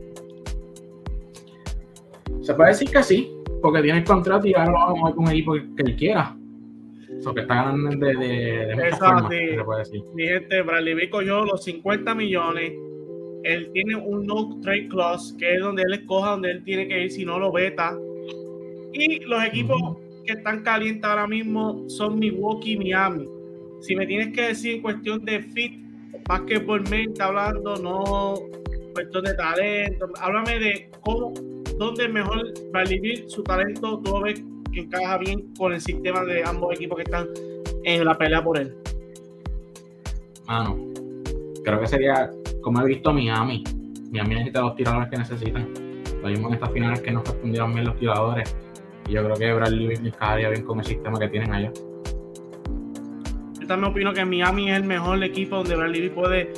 Se 2.41 2.53
puede 2.53 2.69
decir 2.69 2.89
que 2.89 3.01
sí, 3.01 3.31
porque 3.61 3.81
tiene 3.81 3.99
el 3.99 4.05
contrato 4.05 4.47
y 4.47 4.53
ahora 4.53 4.71
lo 4.71 4.77
vamos 4.77 4.99
a 5.01 5.05
ver 5.07 5.15
con 5.15 5.25
un 5.25 5.31
equipo 5.31 5.53
que, 5.53 5.83
él 5.83 5.95
quiera. 5.95 6.35
O 7.25 7.33
que 7.33 7.41
está 7.41 7.55
ganando 7.55 7.89
de, 7.89 8.13
de, 8.13 8.27
de 8.75 8.87
Exacto. 8.87 9.29
se 9.29 9.63
puede 9.63 9.79
decir. 9.79 10.03
Mi 10.13 10.27
gente, 10.27 10.61
Bradley 10.61 10.93
Bill 10.93 11.09
cogió 11.09 11.43
los 11.43 11.63
50 11.63 12.13
millones 12.13 12.73
él 13.45 13.69
tiene 13.73 13.95
un 13.95 14.25
no 14.25 14.59
trade 14.61 14.87
clause, 14.87 15.37
que 15.37 15.55
es 15.55 15.61
donde 15.61 15.83
él 15.83 15.93
escoja 15.93 16.31
donde 16.31 16.49
él 16.49 16.63
tiene 16.63 16.87
que 16.87 17.03
ir 17.03 17.11
si 17.11 17.23
no 17.23 17.37
lo 17.37 17.51
veta. 17.51 17.95
Y 18.91 19.19
los 19.19 19.43
equipos 19.43 19.97
que 20.25 20.33
están 20.33 20.63
calientes 20.63 21.03
ahora 21.03 21.27
mismo 21.27 21.87
son 21.87 22.17
Milwaukee 22.17 22.71
y 22.71 22.77
Miami. 22.77 23.27
Si 23.81 23.95
me 23.95 24.07
tienes 24.07 24.33
que 24.33 24.47
decir 24.47 24.75
en 24.75 24.81
cuestión 24.81 25.23
de 25.23 25.41
fit, 25.41 25.84
más 26.27 26.41
que 26.41 26.59
por 26.59 26.87
mente 26.89 27.21
hablando, 27.21 27.75
no, 27.77 28.35
cuestión 28.93 29.23
de 29.23 29.33
talento. 29.35 30.07
Háblame 30.19 30.59
de 30.59 30.91
cómo, 31.01 31.33
dónde 31.77 32.07
mejor 32.07 32.53
vivir 32.87 33.25
su 33.29 33.43
talento, 33.43 34.01
tú 34.03 34.21
ves 34.21 34.43
que 34.73 34.81
encaja 34.81 35.17
bien 35.19 35.53
con 35.57 35.73
el 35.73 35.81
sistema 35.81 36.23
de 36.25 36.43
ambos 36.43 36.73
equipos 36.75 36.97
que 36.97 37.03
están 37.03 37.27
en 37.83 38.05
la 38.05 38.17
pelea 38.17 38.43
por 38.43 38.57
él. 38.57 38.75
Mano, 40.47 40.77
creo 41.63 41.79
que 41.79 41.87
sería 41.87 42.29
como 42.61 42.81
he 42.81 42.85
visto 42.85 43.13
Miami. 43.13 43.63
Miami 44.11 44.35
necesita 44.35 44.61
los 44.61 44.75
tiradores 44.75 45.09
que 45.09 45.17
necesitan. 45.17 45.73
Lo 46.21 46.29
mismo 46.29 46.47
en 46.47 46.53
estas 46.55 46.71
finales 46.71 47.01
que 47.01 47.11
no 47.11 47.21
respondieron 47.21 47.73
bien 47.73 47.85
los 47.85 47.97
tiradores. 47.97 48.55
Y 49.07 49.13
yo 49.13 49.23
creo 49.23 49.35
que 49.35 49.53
Bradley 49.53 49.95
encajaría 50.03 50.49
bien 50.49 50.63
con 50.63 50.79
el 50.79 50.85
sistema 50.85 51.19
que 51.19 51.27
tienen 51.27 51.53
allá. 51.53 51.71
Yo 53.65 53.69
también 53.69 53.91
opino 53.91 54.13
que 54.13 54.23
Miami 54.23 54.69
es 54.69 54.77
el 54.77 54.83
mejor 54.83 55.23
equipo 55.23 55.55
donde 55.55 55.75
Bradley 55.75 56.07
puede, 56.09 56.53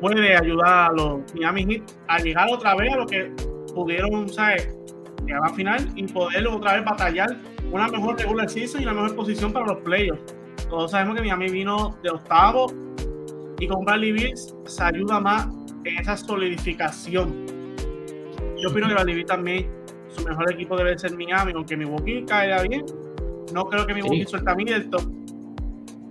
puede 0.00 0.36
ayudar 0.36 0.90
a 0.90 0.92
los 0.92 1.20
Miami 1.32 1.64
Heat 1.64 1.82
a 2.08 2.18
llegar 2.18 2.48
otra 2.52 2.74
vez 2.74 2.92
a 2.92 2.96
lo 2.96 3.06
que 3.06 3.30
pudieron, 3.72 4.28
¿sabes? 4.28 4.76
Llegar 5.24 5.44
a 5.44 5.50
la 5.50 5.54
final 5.54 5.88
y 5.94 6.02
poder 6.08 6.48
otra 6.48 6.74
vez 6.74 6.84
batallar 6.84 7.36
una 7.70 7.86
mejor 7.86 8.18
regular 8.18 8.50
season 8.50 8.80
y 8.80 8.86
una 8.86 8.94
mejor 8.94 9.14
posición 9.14 9.52
para 9.52 9.66
los 9.66 9.76
playoffs. 9.82 10.34
Todos 10.68 10.90
sabemos 10.90 11.14
que 11.14 11.22
Miami 11.22 11.48
vino 11.48 11.96
de 12.02 12.10
octavo 12.10 12.72
y 13.60 13.68
con 13.68 13.84
Bradley 13.84 14.10
Bills 14.10 14.52
se 14.64 14.82
ayuda 14.82 15.20
más 15.20 15.46
en 15.84 15.96
esa 15.96 16.16
solidificación. 16.16 17.46
Yo 18.56 18.70
opino 18.70 18.88
que 18.88 18.94
Bradley 18.94 19.14
Bills 19.14 19.28
también, 19.28 19.70
su 20.08 20.24
mejor 20.24 20.52
equipo 20.52 20.76
debe 20.76 20.98
ser 20.98 21.16
Miami, 21.16 21.52
aunque 21.54 21.76
Milwaukee 21.76 22.24
caiga 22.26 22.62
bien. 22.62 22.84
No 23.54 23.64
creo 23.66 23.86
que 23.86 23.94
Milwaukee 23.94 24.24
sí. 24.24 24.30
suelta 24.30 24.56
Middleton. 24.56 25.17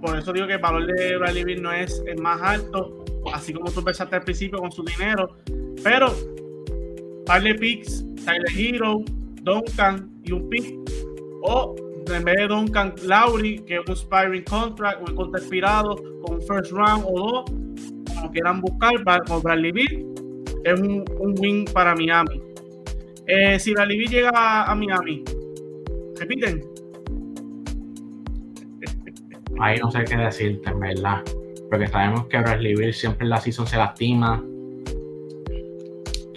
Por 0.02 0.18
eso 0.18 0.32
digo 0.32 0.48
que 0.48 0.54
el 0.54 0.60
valor 0.60 0.86
de 0.86 1.18
Bradley 1.18 1.44
Bills 1.44 1.62
no 1.62 1.72
es 1.72 2.04
el 2.06 2.22
más 2.22 2.42
alto, 2.42 3.04
así 3.34 3.54
como 3.54 3.72
tú 3.72 3.84
pensaste 3.84 4.16
al 4.16 4.24
principio 4.24 4.60
con 4.60 4.72
su 4.72 4.84
dinero. 4.84 5.36
Pero, 5.84 6.14
darle 7.26 7.56
picks, 7.56 8.06
Tyler 8.26 8.52
Hero, 8.56 9.02
Duncan 9.42 10.10
y 10.24 10.32
un 10.32 10.50
pick. 10.50 10.76
O 11.44 11.76
en 12.14 12.24
vez 12.24 12.36
de 12.36 12.48
Duncan 12.48 12.94
Lowry, 13.04 13.60
que 13.60 13.76
es 13.76 13.82
un 13.88 13.96
spiring 13.96 14.44
contract, 14.44 15.00
un 15.08 15.16
contrato 15.16 15.38
expirado, 15.38 15.96
con 16.24 16.42
first 16.42 16.72
round 16.72 17.06
o 17.08 17.20
dos, 17.20 17.46
como 18.16 18.32
quieran 18.32 18.62
buscar, 18.62 19.24
con 19.28 19.42
Bradley 19.42 19.72
Beal, 19.72 20.06
es 20.64 20.80
un, 20.80 21.04
win 21.40 21.66
para 21.66 21.96
Miami. 21.96 22.42
Eh, 23.26 23.60
si 23.60 23.74
Bradley 23.74 23.98
Beal 23.98 24.10
llega 24.10 24.64
a, 24.64 24.76
Miami, 24.76 25.24
repiten. 26.18 26.62
Ahí 29.60 29.80
no 29.80 29.92
sé 29.92 30.04
qué 30.04 30.18
decirte, 30.18 30.70
en 30.70 30.80
verdad. 30.80 31.24
Porque 31.70 31.88
sabemos 31.88 32.28
que 32.28 32.38
Bradley 32.40 32.76
Beal 32.76 32.94
siempre 32.94 33.26
en 33.26 33.30
la 33.32 33.38
season 33.38 33.68
se 33.68 33.78
lastima. 33.78 34.44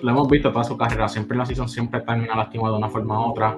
Lo 0.02 0.10
hemos 0.10 0.28
visto 0.28 0.50
toda 0.50 0.64
su 0.64 0.76
carrera, 0.76 1.08
siempre 1.08 1.34
en 1.34 1.38
la 1.40 1.46
season 1.46 1.68
siempre 1.68 2.00
termina 2.00 2.34
lastimado 2.34 2.72
de 2.72 2.78
una 2.78 2.88
forma 2.88 3.20
u 3.20 3.30
otra. 3.30 3.56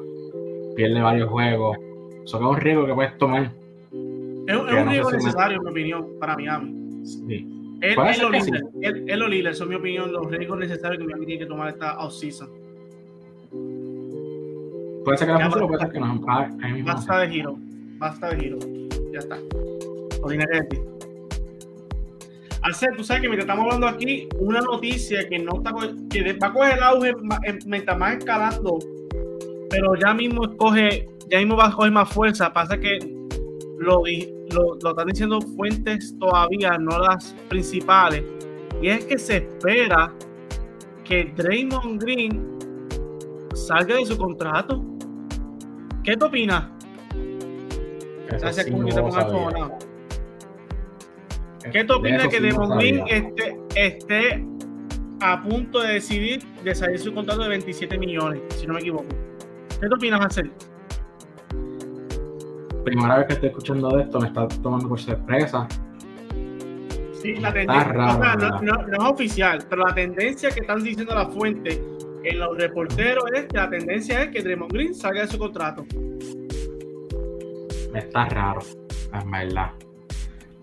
Pierde 0.74 1.00
varios 1.00 1.28
juegos 1.28 1.78
eso 2.24 2.36
es 2.36 2.42
un 2.42 2.56
riesgo 2.56 2.86
que 2.86 2.94
puedes 2.94 3.18
tomar. 3.18 3.42
Es, 3.42 4.54
es 4.54 4.56
un 4.56 4.88
riesgo 4.88 5.10
necesario, 5.10 5.58
en 5.58 5.64
mi 5.64 5.70
opinión, 5.70 6.06
para 6.20 6.36
Miami. 6.36 7.04
Sí. 7.04 7.48
Él, 7.80 7.96
él, 7.98 8.20
lo 8.20 8.30
líder, 8.30 8.44
sí. 8.44 8.80
él, 8.82 9.04
él 9.08 9.18
lo 9.18 9.28
líder, 9.28 9.54
son 9.56 9.68
mi 9.68 9.74
opinión, 9.74 10.12
los 10.12 10.30
riesgos 10.30 10.58
necesarios 10.58 11.00
que 11.00 11.04
Miami 11.04 11.26
tiene 11.26 11.40
que 11.40 11.46
tomar 11.46 11.68
esta 11.68 11.98
off-season. 11.98 12.48
Puede 15.04 15.18
ser 15.18 15.26
que 15.26 15.32
la 15.34 15.50
puede 15.50 15.78
ser 15.78 15.90
que 15.90 15.98
no. 15.98 16.20
Ah, 16.28 16.48
basta 16.84 17.18
de 17.18 17.28
giro, 17.28 17.58
basta 17.98 18.30
de 18.30 18.40
giro. 18.40 18.58
Ya 19.12 19.18
está. 19.18 19.38
Ordinaria 20.22 20.62
de 20.62 20.68
ti. 20.68 20.78
Alcer, 22.62 22.90
tú 22.96 23.02
sabes 23.02 23.22
que 23.22 23.28
mientras 23.28 23.44
estamos 23.44 23.64
hablando 23.64 23.88
aquí, 23.88 24.28
una 24.38 24.60
noticia 24.60 25.28
que 25.28 25.38
no 25.38 25.56
está 25.56 25.74
que 26.10 26.32
va 26.34 26.46
a 26.46 26.52
coger 26.52 26.78
el 26.78 26.82
auge 26.82 27.12
mientras 27.66 27.98
más 27.98 28.18
escalando, 28.18 28.78
pero 29.68 29.96
ya 29.96 30.14
mismo 30.14 30.44
escoge 30.44 31.08
ya 31.32 31.38
mismo 31.38 31.56
va 31.56 31.68
a 31.68 31.72
coger 31.72 31.90
más 31.90 32.12
fuerza. 32.12 32.52
Pasa 32.52 32.78
que 32.78 32.98
lo, 33.78 34.02
lo, 34.52 34.78
lo, 34.82 34.90
están 34.90 35.06
diciendo 35.06 35.40
fuentes 35.40 36.14
todavía, 36.20 36.76
no 36.78 36.98
las 36.98 37.34
principales. 37.48 38.22
Y 38.82 38.88
es 38.88 39.04
que 39.06 39.18
se 39.18 39.38
espera 39.38 40.12
que 41.04 41.32
Draymond 41.36 42.02
Green 42.02 42.58
salga 43.54 43.96
de 43.96 44.04
su 44.04 44.16
contrato. 44.16 44.84
¿Qué 46.04 46.16
te 46.16 46.24
opinas? 46.24 46.64
Gracias, 48.40 48.66
sí 48.66 48.70
no 48.72 49.78
¿Qué 51.70 51.84
te 51.84 51.92
opinas 51.92 52.28
que 52.28 52.40
Draymond 52.40 52.74
Green 52.76 53.04
esté, 53.08 53.56
esté 53.76 54.44
a 55.20 55.40
punto 55.42 55.80
de 55.80 55.94
decidir 55.94 56.42
de 56.64 56.74
salir 56.74 56.98
su 56.98 57.14
contrato 57.14 57.42
de 57.42 57.48
27 57.50 57.96
millones, 57.98 58.42
si 58.56 58.66
no 58.66 58.74
me 58.74 58.80
equivoco? 58.80 59.06
¿Qué 59.80 59.88
te 59.88 59.94
opinas, 59.94 60.20
hacer? 60.26 60.50
primera 62.84 63.18
vez 63.18 63.26
que 63.26 63.32
estoy 63.34 63.48
escuchando 63.50 63.96
de 63.96 64.02
esto, 64.02 64.20
me 64.20 64.26
está 64.26 64.48
tomando 64.48 64.88
por 64.88 64.98
sorpresa. 64.98 65.68
Sí, 67.12 67.36
la 67.36 67.52
tendencia, 67.52 67.92
raro, 67.92 68.18
o 68.18 68.22
sea, 68.22 68.34
no, 68.34 68.60
no, 68.60 68.86
no, 68.88 69.04
es 69.04 69.12
oficial, 69.12 69.64
pero 69.70 69.86
la 69.86 69.94
tendencia 69.94 70.50
que 70.50 70.60
están 70.60 70.82
diciendo 70.82 71.14
la 71.14 71.26
fuente 71.28 71.80
en 72.24 72.38
los 72.38 72.58
reporteros 72.58 73.24
es 73.34 73.46
que 73.46 73.56
la 73.56 73.70
tendencia 73.70 74.22
es 74.22 74.30
que 74.30 74.42
Draymond 74.42 74.72
Green 74.72 74.94
salga 74.94 75.22
de 75.22 75.28
su 75.28 75.38
contrato. 75.38 75.86
Está 77.94 78.26
raro, 78.26 78.60
es 78.60 79.30
verdad. 79.30 79.70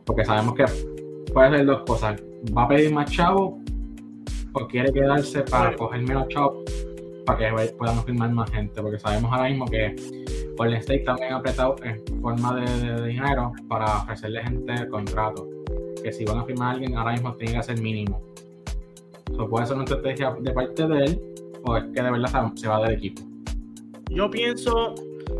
Porque 0.05 0.25
sabemos 0.25 0.55
que 0.55 0.65
puede 1.31 1.57
ser 1.57 1.65
dos 1.65 1.83
cosas. 1.83 2.21
Va 2.55 2.63
a 2.63 2.67
pedir 2.67 2.93
más 2.93 3.11
chavo 3.11 3.59
o 4.53 4.67
quiere 4.67 4.91
quedarse 4.91 5.41
para 5.41 5.75
coger 5.75 6.01
menos 6.01 6.27
chavo 6.29 6.63
para 7.25 7.37
que 7.37 7.73
puedan 7.73 8.03
firmar 8.03 8.31
más 8.31 8.49
gente. 8.51 8.81
Porque 8.81 8.99
sabemos 8.99 9.31
ahora 9.31 9.49
mismo 9.49 9.65
que 9.65 9.95
Golden 10.57 10.79
State 10.79 11.03
también 11.03 11.33
ha 11.33 11.37
apretado 11.37 11.75
en 11.83 12.03
forma 12.21 12.55
de, 12.55 12.85
de, 12.85 13.01
de, 13.01 13.07
dinero 13.07 13.53
para 13.67 13.85
ofrecerle 13.97 14.43
gente 14.43 14.73
el 14.73 14.89
contrato. 14.89 15.47
Que 16.03 16.11
si 16.11 16.25
van 16.25 16.39
a 16.39 16.45
firmar 16.45 16.69
a 16.69 16.71
alguien, 16.71 16.97
ahora 16.97 17.11
mismo 17.11 17.35
tiene 17.35 17.55
que 17.55 17.63
ser 17.63 17.79
mínimo. 17.79 18.21
Eso 19.31 19.47
puede 19.47 19.65
ser 19.67 19.75
una 19.75 19.85
estrategia 19.85 20.35
de 20.39 20.51
parte 20.51 20.87
de 20.87 21.05
él 21.05 21.21
o 21.63 21.77
es 21.77 21.83
que 21.85 22.01
de 22.01 22.11
verdad 22.11 22.51
se 22.55 22.67
va 22.67 22.81
del 22.81 22.97
equipo. 22.97 23.21
Yo 24.09 24.29
pienso 24.29 24.95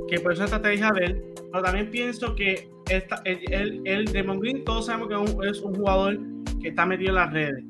que 0.07 0.17
ser 0.17 0.27
una 0.27 0.45
estrategia 0.45 0.91
de 0.91 1.05
él, 1.05 1.28
pero 1.51 1.63
también 1.63 1.89
pienso 1.89 2.35
que 2.35 2.69
esta, 2.89 3.21
el, 3.25 3.39
el, 3.51 3.81
el 3.85 4.05
Demon 4.05 4.39
Green, 4.39 4.63
todos 4.63 4.87
sabemos 4.87 5.07
que 5.07 5.15
es 5.15 5.33
un, 5.35 5.45
es 5.45 5.61
un, 5.61 5.75
jugador 5.75 6.19
que 6.61 6.69
está 6.69 6.85
metido 6.85 7.09
en 7.09 7.15
las 7.15 7.33
redes. 7.33 7.63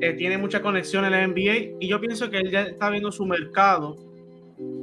Eh, 0.00 0.12
tiene 0.14 0.38
mucha 0.38 0.62
conexión 0.62 1.04
en 1.04 1.12
la 1.12 1.26
NBA 1.26 1.76
y 1.80 1.88
yo 1.88 2.00
pienso 2.00 2.30
que 2.30 2.38
él 2.38 2.50
ya 2.50 2.62
está 2.62 2.90
viendo 2.90 3.12
su 3.12 3.26
mercado 3.26 3.96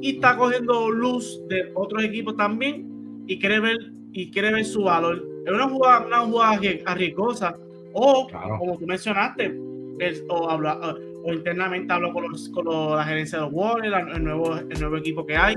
y 0.00 0.16
está 0.16 0.36
cogiendo 0.36 0.90
luz 0.90 1.40
de 1.48 1.70
otros 1.74 2.04
equipos 2.04 2.36
también 2.36 3.24
y 3.26 3.38
quiere 3.38 3.60
ver 3.60 3.92
y 4.12 4.30
quiere 4.30 4.52
ver 4.52 4.64
su 4.64 4.84
valor. 4.84 5.24
Es 5.46 5.52
una 5.52 5.68
jugada, 5.68 6.06
una 6.06 6.18
jugada 6.20 6.60
arriesgosa. 6.86 7.56
O, 7.92 8.26
claro. 8.26 8.58
como 8.58 8.76
tú 8.78 8.86
mencionaste, 8.86 9.56
es, 10.00 10.24
o, 10.28 10.50
habla, 10.50 10.78
o, 11.24 11.32
internamente 11.32 11.92
hablo 11.92 12.12
con, 12.12 12.30
los, 12.30 12.48
con 12.50 12.64
los, 12.66 12.96
la 12.96 13.04
gerencia 13.04 13.38
de 13.38 13.44
los 13.44 13.54
Warriors, 13.54 14.14
el 14.14 14.24
nuevo, 14.24 14.56
el 14.56 14.80
nuevo 14.80 14.96
equipo 14.96 15.24
que 15.24 15.36
hay, 15.36 15.54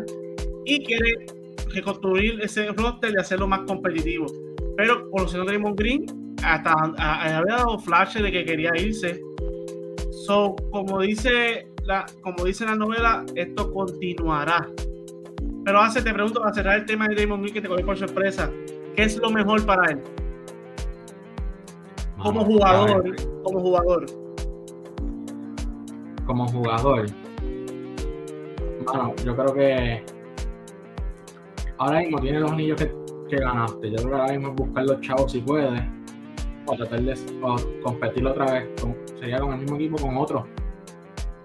y 0.65 0.83
quiere 0.83 1.25
reconstruir 1.73 2.39
ese 2.41 2.67
roster 2.71 3.13
y 3.13 3.19
hacerlo 3.19 3.47
más 3.47 3.61
competitivo. 3.61 4.25
Pero 4.77 5.09
conociendo 5.09 5.43
a 5.43 5.45
Draymond 5.45 5.77
Green, 5.77 6.05
hasta 6.43 6.73
había 6.97 7.55
dado 7.57 7.79
flashes 7.79 8.23
de 8.23 8.31
que 8.31 8.45
quería 8.45 8.71
irse. 8.77 9.21
So, 10.25 10.55
como 10.71 11.01
dice 11.01 11.67
la, 11.85 12.05
como 12.21 12.45
dice 12.45 12.65
la 12.65 12.75
novela, 12.75 13.25
esto 13.35 13.71
continuará. 13.71 14.67
Pero 15.63 15.79
hace, 15.79 16.01
te 16.01 16.13
pregunto, 16.13 16.39
para 16.39 16.53
cerrar 16.53 16.79
el 16.79 16.85
tema 16.85 17.07
de 17.07 17.15
Damon 17.15 17.41
Green 17.41 17.53
que 17.53 17.61
te 17.61 17.67
cogió 17.67 17.85
por 17.85 17.97
sorpresa, 17.97 18.49
¿qué 18.95 19.03
es 19.03 19.17
lo 19.17 19.29
mejor 19.29 19.65
para 19.65 19.91
él? 19.91 19.99
Como 22.17 22.43
jugador, 22.45 23.15
como 23.43 23.59
jugador. 23.59 24.05
Como 26.25 26.47
jugador. 26.47 27.05
Bueno, 28.85 29.13
yo 29.23 29.35
creo 29.35 29.53
que 29.53 30.03
ahora 31.81 31.99
mismo 31.99 32.19
tiene 32.19 32.39
los 32.39 32.51
anillos 32.51 32.79
que, 32.79 32.91
que 33.29 33.37
ganaste. 33.37 33.89
Yo 33.91 33.97
creo 33.97 34.09
que 34.09 34.15
ahora 34.15 34.33
mismo 34.33 34.53
buscar 34.53 34.83
los 34.85 35.01
chavos 35.01 35.31
si 35.31 35.39
puede. 35.39 35.89
O 36.67 36.75
tratar 36.75 37.01
de 37.01 37.15
o 37.41 37.55
competir 37.83 38.25
otra 38.25 38.45
vez. 38.53 38.81
Con, 38.81 38.95
sería 39.19 39.39
con 39.39 39.53
el 39.53 39.59
mismo 39.59 39.75
equipo 39.75 39.97
con 39.97 40.17
otro 40.17 40.47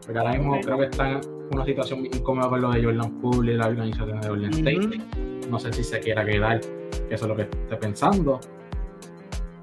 porque 0.07 0.21
ahora 0.21 0.35
mismo 0.35 0.61
creo 0.61 0.79
que 0.79 0.85
está 0.85 1.11
en 1.11 1.21
una 1.53 1.65
situación 1.65 2.07
incómoda 2.07 2.49
con 2.49 2.61
lo 2.61 2.71
de 2.71 2.85
Jordan 2.85 3.21
Poole 3.21 3.55
y 3.55 3.57
la 3.57 3.67
organización 3.67 4.21
de 4.21 4.29
Golden 4.29 4.53
State. 4.53 5.49
No 5.51 5.59
sé 5.59 5.73
si 5.73 5.83
se 5.83 5.99
quiera 5.99 6.25
quedar, 6.25 6.61
que 6.61 7.15
eso 7.15 7.25
es 7.25 7.29
lo 7.29 7.35
que 7.35 7.43
esté 7.43 7.77
pensando. 7.77 8.39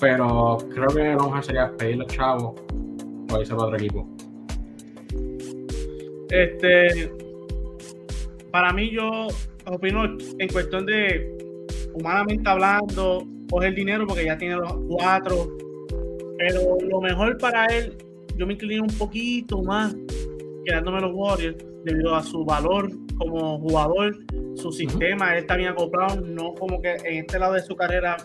Pero 0.02 0.58
creo 0.74 0.88
que 0.90 1.14
lo 1.14 1.26
mejor 1.26 1.44
sería 1.46 1.72
pedir 1.78 1.98
los 1.98 2.08
chavos 2.08 2.56
o 3.32 3.40
irse 3.40 3.56
para 3.56 3.68
otro 3.68 3.78
equipo. 3.78 4.06
Este, 6.30 7.10
para 8.52 8.74
mí, 8.74 8.92
yo 8.92 9.28
opino 9.66 10.06
en 10.06 10.48
cuestión 10.50 10.86
de 10.86 11.36
humanamente 11.94 12.50
hablando, 12.50 13.26
coger 13.50 13.76
dinero 13.76 14.06
porque 14.08 14.26
ya 14.26 14.38
tiene 14.38 14.56
los 14.56 14.74
cuatro. 14.88 15.58
Pero 16.38 16.78
lo 16.82 17.02
mejor 17.02 17.38
para 17.38 17.66
él 17.68 17.98
yo 18.36 18.48
me 18.48 18.54
incliné 18.54 18.82
un 18.82 18.98
poquito 18.98 19.62
más 19.62 19.96
quedándome 20.66 21.02
los 21.02 21.12
Warriors 21.14 21.58
debido 21.84 22.16
a 22.16 22.24
su 22.24 22.44
valor 22.46 22.90
como 23.18 23.60
jugador, 23.60 24.18
su 24.56 24.72
sistema, 24.72 25.34
él 25.34 25.40
está 25.40 25.56
bien 25.56 25.70
acoplado, 25.70 26.22
no 26.22 26.54
como 26.56 26.82
que 26.82 26.94
en 27.06 27.26
este 27.26 27.38
lado 27.38 27.54
de 27.54 27.62
su 27.62 27.76
carrera 27.76 28.18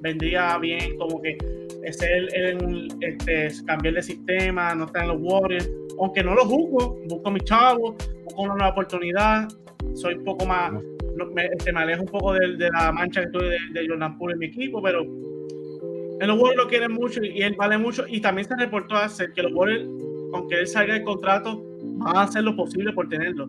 vendría 0.00 0.56
bien 0.58 0.96
como 0.98 1.20
que 1.20 1.36
es 1.82 2.00
el, 2.02 2.88
este, 3.00 3.48
cambiar 3.66 3.94
de 3.94 4.02
sistema, 4.02 4.74
no 4.74 4.84
estar 4.86 5.02
en 5.02 5.08
los 5.08 5.18
Warriors, 5.20 5.70
aunque 5.98 6.22
no 6.22 6.34
lo 6.34 6.44
juzgo, 6.44 6.98
busco 7.08 7.28
a 7.28 7.32
mis 7.32 7.44
chavos, 7.44 7.94
busco 8.24 8.42
una 8.42 8.54
nueva 8.54 8.70
oportunidad, 8.70 9.48
soy 9.94 10.14
un 10.14 10.24
poco 10.24 10.46
más, 10.46 10.72
me, 10.72 11.46
este, 11.46 11.72
me, 11.72 11.80
alejo 11.80 12.02
un 12.02 12.08
poco 12.08 12.34
de, 12.34 12.70
la 12.70 12.92
mancha 12.92 13.22
que 13.22 13.28
tuve 13.28 13.48
de, 13.48 13.58
de, 13.72 13.88
Jordan 13.88 14.18
Poole 14.18 14.34
en 14.34 14.38
mi 14.40 14.46
equipo, 14.46 14.82
pero 14.82 15.02
en 15.02 16.28
los 16.28 16.38
Warriors 16.38 16.64
lo 16.64 16.68
quieren 16.68 16.92
mucho 16.92 17.22
y, 17.24 17.42
él 17.42 17.54
vale 17.56 17.78
mucho, 17.78 18.04
y 18.08 18.20
también 18.20 18.46
se 18.46 18.56
reportó 18.56 18.96
hacer 18.96 19.32
que 19.32 19.42
los 19.42 19.52
Warriors, 19.52 19.88
aunque 20.32 20.60
él 20.60 20.66
salga 20.66 20.94
del 20.94 21.04
contrato, 21.04 21.62
van 21.82 22.16
a 22.16 22.22
hacer 22.22 22.42
lo 22.42 22.56
posible 22.56 22.92
por 22.92 23.08
tenerlo. 23.08 23.48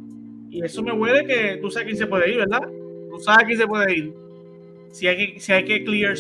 Y 0.50 0.64
eso 0.64 0.82
me 0.84 0.92
huele 0.92 1.26
que 1.26 1.58
tú 1.62 1.70
sabes 1.70 1.88
quién 1.88 1.98
se 1.98 2.08
puede 2.08 2.32
ir, 2.32 2.38
¿verdad? 2.38 2.62
Tú 3.10 3.20
sabes 3.20 3.46
quién 3.46 3.58
se 3.58 3.68
puede 3.68 3.94
ir. 3.94 4.14
Si 4.92 5.08
hay 5.08 5.34
que, 5.34 5.40
si 5.40 5.52
hay 5.52 5.66
que 5.66 5.84
clear, 5.84 6.16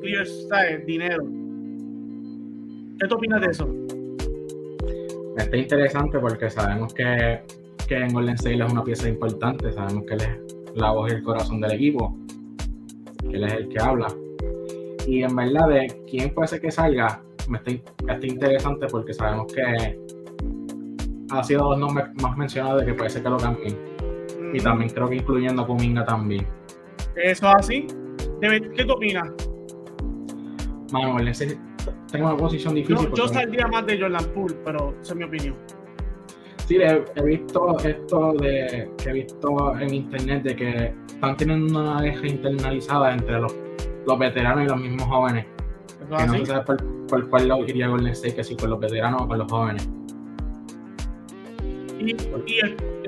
clear 0.00 0.26
dinero. 0.86 1.24
¿Qué 2.98 3.08
tú 3.08 3.16
opinas 3.16 3.40
de 3.40 3.50
eso? 3.50 3.68
Está 5.36 5.56
interesante 5.56 6.18
porque 6.18 6.48
sabemos 6.48 6.94
que, 6.94 7.40
que 7.86 7.96
en 7.96 8.12
Golden 8.12 8.34
State 8.34 8.62
es 8.62 8.72
una 8.72 8.84
pieza 8.84 9.08
importante, 9.08 9.72
sabemos 9.72 10.04
que 10.06 10.14
él 10.14 10.20
es 10.20 10.76
la 10.76 10.90
voz 10.90 11.12
y 11.12 11.14
el 11.16 11.22
corazón 11.22 11.60
del 11.60 11.72
equipo, 11.72 12.16
que 13.20 13.36
él 13.36 13.44
es 13.44 13.52
el 13.52 13.68
que 13.68 13.80
habla. 13.80 14.08
Y 15.06 15.22
en 15.22 15.36
verdad, 15.36 15.68
de 15.68 16.02
quién 16.08 16.32
puede 16.32 16.48
ser 16.48 16.60
que 16.60 16.70
salga, 16.70 17.22
me 17.48 17.58
está, 17.58 17.70
está 17.70 18.26
interesante 18.26 18.86
porque 18.86 19.12
sabemos 19.12 19.52
que 19.52 19.62
ha 21.30 21.44
sido 21.44 21.68
dos 21.68 21.78
nombres 21.78 22.06
más 22.22 22.36
mencionados 22.36 22.80
de 22.80 22.86
que 22.86 22.94
puede 22.94 23.10
ser 23.10 23.22
que 23.22 23.30
lo 23.30 23.36
cambien. 23.36 23.76
Y 24.52 24.58
también 24.60 24.90
creo 24.90 25.08
que 25.08 25.16
incluyendo 25.16 25.62
a 25.62 25.66
Kuminga 25.66 26.04
también. 26.04 26.46
¿Eso 27.16 27.48
es 27.48 27.54
así? 27.56 27.86
¿Qué 28.40 28.84
tú 28.84 28.92
opinas? 28.92 29.30
Mano, 30.92 31.16
tengo 32.10 32.26
una 32.26 32.36
posición 32.36 32.74
difícil. 32.74 33.10
yo 33.14 33.26
saldría 33.28 33.66
más 33.66 33.84
de 33.86 34.00
Jordan 34.00 34.24
Poole, 34.32 34.54
pero 34.64 34.94
esa 35.00 35.12
es 35.12 35.16
mi 35.16 35.24
opinión. 35.24 35.56
Sí, 36.66 36.76
he, 36.76 37.22
visto 37.22 37.76
esto 37.78 38.32
de 38.34 38.90
que 38.96 39.10
he 39.10 39.12
visto 39.12 39.78
en 39.78 39.94
internet 39.94 40.42
de 40.44 40.56
que 40.56 40.94
están 41.06 41.36
teniendo 41.36 41.78
una 41.78 42.00
deja 42.00 42.26
internalizada 42.26 43.12
entre 43.12 43.38
los, 43.38 43.54
los 44.06 44.18
veteranos 44.18 44.64
y 44.64 44.68
los 44.68 44.80
mismos 44.80 45.06
jóvenes. 45.06 45.46
Que 46.16 46.26
no 46.26 46.46
sabe 46.46 46.64
por, 46.64 47.06
por, 47.06 47.28
cuál 47.28 47.48
lo 47.48 47.66
iría 47.66 47.88
Golden 47.88 48.12
State, 48.12 48.36
que 48.36 48.44
si 48.44 48.54
por 48.54 48.70
los 48.70 48.80
veteranos 48.80 49.22
o 49.22 49.28
por 49.28 49.36
los 49.36 49.50
jóvenes. 49.50 49.88
Y, 52.00 52.10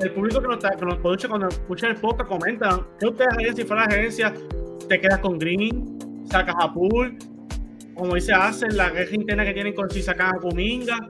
el, 0.03 0.13
público 0.13 0.41
que 0.43 0.49
nos, 0.49 0.59
que 0.59 0.85
nos 0.85 0.95
escucha 0.95 1.29
cuando 1.29 1.49
escucha 1.49 1.89
el 1.89 1.97
podcast 1.97 2.29
comenta, 2.29 2.87
¿qué 2.99 3.07
ustedes 3.07 3.33
harían 3.33 3.57
si 3.57 3.65
fuera 3.65 3.87
la 3.87 3.89
agencia? 3.89 4.35
¿Te 4.87 5.01
quedas 5.01 5.19
con 5.21 5.39
Green? 5.39 5.99
¿Sacas 6.27 6.55
a 6.59 6.73
Pool? 6.73 7.17
Como 7.95 8.15
dice 8.15 8.35
hacen 8.35 8.77
la 8.77 8.91
guerra 8.91 9.15
interna 9.15 9.45
que 9.45 9.55
tienen 9.55 9.75
con 9.75 9.89
si 9.91 10.03
sacan 10.03 10.35
a 10.35 10.39
Kuminga. 10.39 11.09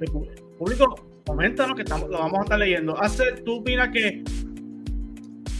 El 0.00 0.10
público, 0.58 1.11
coméntanos 1.26 1.76
que 1.76 1.82
estamos, 1.82 2.08
lo 2.10 2.18
vamos 2.18 2.40
a 2.40 2.42
estar 2.42 2.58
leyendo. 2.58 3.00
Hace, 3.00 3.32
¿Tú 3.44 3.56
opinas 3.56 3.88
que 3.90 4.22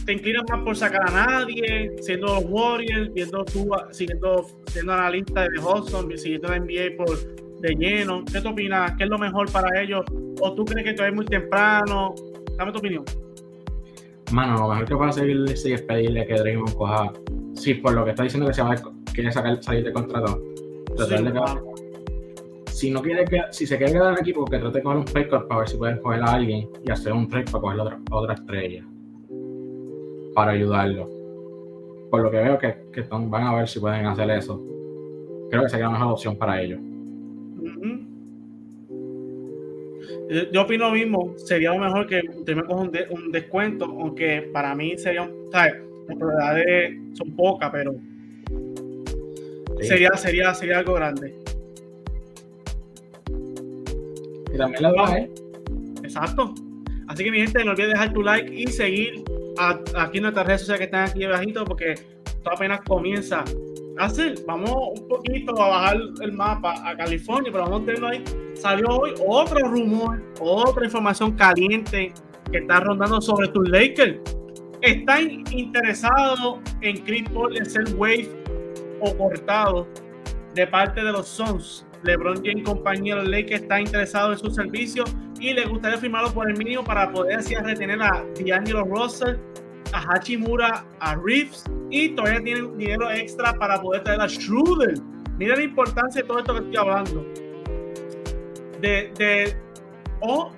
te 0.05 0.13
inclinas 0.13 0.43
más 0.49 0.61
por 0.63 0.75
sacar 0.75 1.09
a 1.09 1.11
nadie, 1.11 1.95
siendo 2.01 2.27
los 2.27 2.45
Warriors, 2.47 3.13
viendo 3.13 3.43
tú, 3.45 3.69
siguiendo, 3.91 4.45
siendo 4.67 4.93
analista 4.93 5.47
de 5.47 5.59
Hudson, 5.59 6.17
siguiendo 6.17 6.49
la 6.49 6.59
NBA 6.59 6.97
por 6.97 7.17
de 7.61 7.75
lleno? 7.75 8.23
¿Qué 8.25 8.41
te 8.41 8.47
opinas? 8.47 8.93
¿Qué 8.97 9.05
es 9.05 9.09
lo 9.09 9.17
mejor 9.17 9.51
para 9.51 9.81
ellos? 9.81 10.03
¿O 10.41 10.53
tú 10.53 10.65
crees 10.65 10.85
que 10.85 10.93
todavía 10.93 11.11
es 11.11 11.15
muy 11.15 11.25
temprano? 11.25 12.13
Dame 12.57 12.71
tu 12.71 12.79
opinión. 12.79 13.05
Mano, 14.31 14.57
lo 14.57 14.67
mejor 14.69 14.85
que 14.85 14.95
puedo 14.95 15.09
hacer 15.09 15.29
es 15.29 15.81
pedirle 15.83 16.25
que 16.25 16.33
Draymond 16.33 16.75
coja. 16.75 17.13
Sí, 17.53 17.75
por 17.75 17.93
lo 17.93 18.03
que 18.03 18.11
está 18.11 18.23
diciendo 18.23 18.47
que 18.47 18.53
se 18.53 18.63
va 18.63 18.73
a 18.73 18.81
quiere 19.13 19.31
sacar, 19.31 19.63
salir 19.63 19.83
de 19.83 19.93
contrato. 19.93 20.41
Si 22.83 22.91
no 22.91 23.01
quiere 23.01 23.23
que, 23.23 23.41
si 23.51 23.65
se 23.65 23.77
quiere 23.77 23.93
quedar 23.93 24.07
en 24.07 24.15
el 24.15 24.19
equipo, 24.19 24.43
que 24.43 24.59
trate 24.59 24.79
de 24.79 24.83
coger 24.83 24.97
un 24.97 25.05
pay 25.05 25.23
para 25.29 25.57
ver 25.57 25.69
si 25.69 25.77
pueden 25.77 25.99
coger 25.99 26.21
a 26.21 26.33
alguien 26.33 26.67
y 26.83 26.91
hacer 26.91 27.13
un 27.13 27.29
trade 27.29 27.45
para 27.45 27.61
coger 27.61 27.79
otra, 27.79 27.99
otra 28.11 28.33
estrella. 28.33 28.83
Para 30.35 30.51
ayudarlo. 30.51 31.09
Por 32.11 32.23
lo 32.23 32.29
que 32.29 32.37
veo 32.39 32.57
que, 32.59 32.75
que 32.91 33.05
van 33.09 33.43
a 33.43 33.55
ver 33.55 33.69
si 33.69 33.79
pueden 33.79 34.05
hacer 34.05 34.29
eso. 34.31 34.61
Creo 35.49 35.63
que 35.63 35.69
sería 35.69 35.85
la 35.85 35.91
mejor 35.93 36.11
opción 36.11 36.35
para 36.35 36.61
ellos. 36.61 36.81
Yo 40.51 40.63
opino 40.63 40.89
lo 40.89 40.91
mismo, 40.91 41.37
sería 41.37 41.73
lo 41.73 41.79
mejor 41.79 42.05
que 42.05 42.21
usted 42.35 42.53
me 42.53 42.65
coja 42.65 42.81
un, 42.81 43.31
descuento, 43.31 43.85
aunque 43.85 44.49
para 44.51 44.75
mí 44.75 44.97
sería 44.97 45.21
un, 45.21 45.49
¿sabes? 45.53 45.75
Las 46.09 46.17
probabilidades 46.17 46.99
son 47.13 47.33
pocas, 47.33 47.69
pero 47.71 47.95
sería, 49.79 50.09
sería, 50.17 50.53
sería 50.53 50.79
algo 50.79 50.95
grande. 50.95 51.33
Y 54.53 54.57
también 54.57 54.83
la 54.83 54.91
baja, 54.93 55.17
¿eh? 55.17 55.31
Exacto. 56.03 56.53
Así 57.07 57.23
que 57.23 57.31
mi 57.31 57.39
gente, 57.39 57.63
no 57.65 57.71
olvides 57.71 57.89
dejar 57.89 58.13
tu 58.13 58.21
like 58.21 58.53
y 58.53 58.67
seguir 58.67 59.23
aquí 59.95 60.17
en 60.17 60.23
nuestras 60.23 60.47
redes 60.47 60.61
sociales 60.61 60.79
que 60.79 60.85
están 60.85 61.09
aquí 61.09 61.23
abajito 61.23 61.65
porque 61.65 61.95
todo 62.43 62.53
apenas 62.53 62.81
comienza 62.81 63.43
hacer, 63.99 64.35
vamos 64.47 64.71
un 64.99 65.07
poquito 65.07 65.59
a 65.61 65.67
bajar 65.67 65.97
el 66.21 66.33
mapa 66.33 66.73
a 66.87 66.95
California, 66.97 67.51
pero 67.51 67.65
vamos 67.65 67.81
a 67.81 67.85
tenerlo 67.85 68.07
ahí. 68.07 68.23
Salió 68.55 68.87
hoy 68.89 69.13
otro 69.27 69.59
rumor, 69.67 70.21
otra 70.39 70.85
información 70.85 71.33
caliente 71.33 72.13
que 72.51 72.57
está 72.57 72.79
rondando 72.79 73.21
sobre 73.21 73.47
tus 73.49 73.67
Lakers. 73.69 74.19
¿Están 74.81 75.43
interesados 75.51 76.59
en 76.81 76.97
Chris 77.03 77.29
Paul 77.29 77.55
en 77.55 77.65
ser 77.65 77.85
wave 77.95 78.29
o 78.99 79.15
cortado 79.15 79.87
de 80.55 80.67
parte 80.67 81.03
de 81.03 81.11
los 81.11 81.27
Suns? 81.27 81.85
LeBron 82.03 82.43
James, 82.43 82.63
compañero 82.63 83.23
de 83.23 83.29
Lakers, 83.29 83.61
está 83.63 83.79
interesado 83.79 84.33
en 84.33 84.39
su 84.39 84.49
servicio 84.49 85.03
y 85.39 85.53
le 85.53 85.65
gustaría 85.65 85.97
firmarlo 85.97 86.33
por 86.33 86.49
el 86.49 86.57
mínimo 86.57 86.83
para 86.83 87.11
poder 87.11 87.39
así 87.39 87.55
retener 87.55 88.01
a 88.01 88.25
D'Angelo 88.39 88.83
Russell 88.85 89.37
a 89.93 90.13
Hachimura, 90.13 90.85
a 90.99 91.15
Reeves 91.15 91.63
y 91.89 92.09
todavía 92.09 92.41
tienen 92.41 92.77
dinero 92.77 93.09
extra 93.11 93.53
para 93.53 93.79
poder 93.79 94.03
traer 94.03 94.21
a 94.21 94.27
Schroeder. 94.27 94.95
Mira 95.37 95.55
la 95.55 95.63
importancia 95.63 96.21
de 96.21 96.27
todo 96.27 96.39
esto 96.39 96.53
que 96.53 96.59
estoy 96.59 96.77
hablando. 96.77 97.25
De, 98.81 99.11
de 99.17 99.55
o 100.21 100.51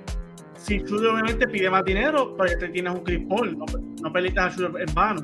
si 0.57 0.79
Schroeder 0.79 1.11
obviamente 1.11 1.47
pide 1.47 1.69
más 1.69 1.83
dinero, 1.85 2.35
porque 2.35 2.55
te 2.55 2.69
tienes 2.69 2.93
un 2.93 3.03
Chris 3.03 3.25
Paul, 3.29 3.57
no, 3.57 3.65
no 4.01 4.41
a 4.41 4.49
Schroeder 4.49 4.87
en 4.87 4.95
vano. 4.95 5.21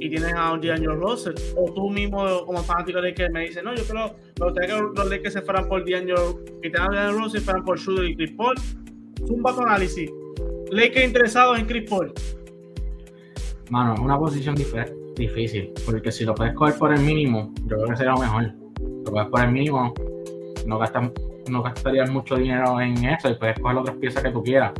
Y 0.00 0.10
tienes 0.10 0.32
a 0.34 0.52
un 0.52 0.60
D'Angelo 0.60 0.96
Russell. 0.96 1.34
O 1.56 1.72
tú 1.72 1.90
mismo, 1.90 2.44
como 2.44 2.58
fanático 2.62 3.00
de 3.00 3.14
que 3.14 3.28
me 3.30 3.42
dices, 3.42 3.62
no, 3.62 3.74
yo 3.74 3.84
creo 3.84 4.16
que 4.54 5.00
los 5.00 5.08
Lakers 5.08 5.34
se 5.34 5.42
fueran 5.42 5.68
por 5.68 5.88
D'Angelo, 5.88 6.40
que 6.62 6.70
tengan 6.70 6.92
a 6.94 6.96
D'Angelo 6.96 7.24
Russell, 7.24 7.40
fueran 7.40 7.64
por 7.64 7.78
Schroeder 7.78 8.10
y 8.10 8.16
Chris 8.16 8.32
Paul. 8.32 8.54
Un 9.28 9.42
bajo 9.42 9.62
análisis. 9.62 10.10
Lakers 10.70 11.06
interesados 11.06 11.58
en 11.58 11.66
Chris 11.66 11.88
Paul. 11.88 12.12
Mano, 13.70 13.94
es 13.94 14.00
una 14.00 14.18
posición 14.18 14.54
difícil, 15.16 15.72
porque 15.86 16.12
si 16.12 16.24
lo 16.24 16.34
puedes 16.34 16.54
coger 16.54 16.76
por 16.76 16.92
el 16.92 17.00
mínimo, 17.00 17.52
yo 17.64 17.76
creo 17.76 17.88
que 17.88 17.96
sería 17.96 18.12
lo 18.12 18.18
mejor. 18.18 18.52
Lo 19.04 19.10
puedes 19.10 19.28
por 19.28 19.40
el 19.40 19.52
mínimo, 19.52 19.94
no, 20.66 20.78
gastas, 20.78 21.10
no 21.48 21.62
gastarías 21.62 22.10
mucho 22.10 22.36
dinero 22.36 22.80
en 22.80 23.04
eso 23.04 23.30
y 23.30 23.34
puedes 23.34 23.58
coger 23.58 23.78
otras 23.78 23.96
piezas 23.96 24.22
que 24.22 24.30
tú 24.30 24.42
quieras. 24.42 24.72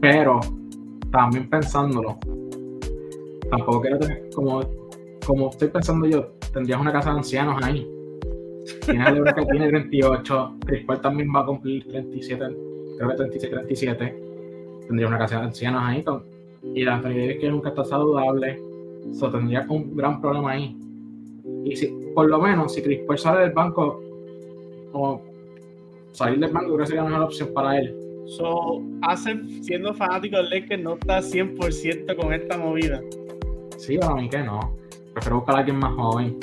Pero, 0.00 0.40
también 1.10 1.48
pensándolo, 1.50 2.18
tampoco 3.50 3.80
quiero 3.80 3.98
tener, 3.98 4.28
como, 4.34 4.60
como 5.26 5.50
estoy 5.50 5.68
pensando 5.68 6.06
yo, 6.06 6.28
tendrías 6.52 6.80
una 6.80 6.92
casa 6.92 7.10
de 7.10 7.18
ancianos 7.18 7.62
ahí. 7.62 7.86
Tienes 8.84 9.34
que 9.34 9.46
tiene 9.46 9.68
38, 9.68 10.56
Chris 10.66 10.86
también 11.02 11.28
va 11.34 11.40
a 11.40 11.46
cumplir 11.46 11.86
37, 11.88 12.44
creo 12.96 13.10
que 13.10 13.16
36, 13.16 13.52
37. 13.52 14.22
Tendría 14.86 15.08
una 15.08 15.18
casa 15.18 15.38
de 15.40 15.46
ancianos 15.46 15.82
ahí 15.84 16.04
y 16.74 16.84
la 16.84 16.96
Anthony 16.96 17.38
que 17.40 17.48
nunca 17.48 17.70
está 17.70 17.84
saludable, 17.84 18.60
eso 19.10 19.30
tendría 19.30 19.66
un 19.68 19.96
gran 19.96 20.20
problema 20.20 20.52
ahí. 20.52 20.76
Y 21.64 21.76
si, 21.76 21.88
por 22.14 22.28
lo 22.28 22.40
menos, 22.40 22.74
si 22.74 22.82
Chris 22.82 23.00
Paul 23.06 23.18
sale 23.18 23.40
del 23.40 23.52
banco, 23.52 24.02
o 24.92 25.20
salir 26.12 26.38
del 26.38 26.52
banco, 26.52 26.74
creo 26.74 26.78
que 26.78 26.86
sería 26.86 27.02
la 27.02 27.10
mejor 27.10 27.24
opción 27.24 27.50
para 27.54 27.78
él. 27.78 27.96
So, 28.26 28.82
hace, 29.02 29.40
siendo 29.62 29.94
fanático 29.94 30.36
del 30.36 30.50
Lakers, 30.50 30.82
no 30.82 30.94
está 30.94 31.20
100% 31.20 32.16
con 32.16 32.32
esta 32.32 32.58
movida. 32.58 33.00
Sí, 33.80 33.96
para 33.96 34.14
mí 34.14 34.28
que 34.28 34.42
no. 34.42 34.76
Prefiero 35.14 35.36
buscar 35.36 35.56
a 35.56 35.58
alguien 35.60 35.78
más 35.78 35.94
joven. 35.94 36.38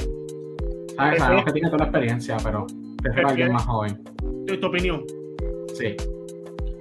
¿Sabes? 0.96 1.20
Sabemos 1.20 1.46
que 1.46 1.52
tiene 1.52 1.70
toda 1.70 1.78
la 1.78 1.86
experiencia, 1.86 2.38
pero 2.44 2.66
prefiero 3.04 3.28
a 3.28 3.32
alguien 3.32 3.54
más 3.54 3.66
joven. 3.66 4.04
¿Tu, 4.48 4.60
tu 4.60 4.68
opinión? 4.68 5.04
Sí. 5.76 5.96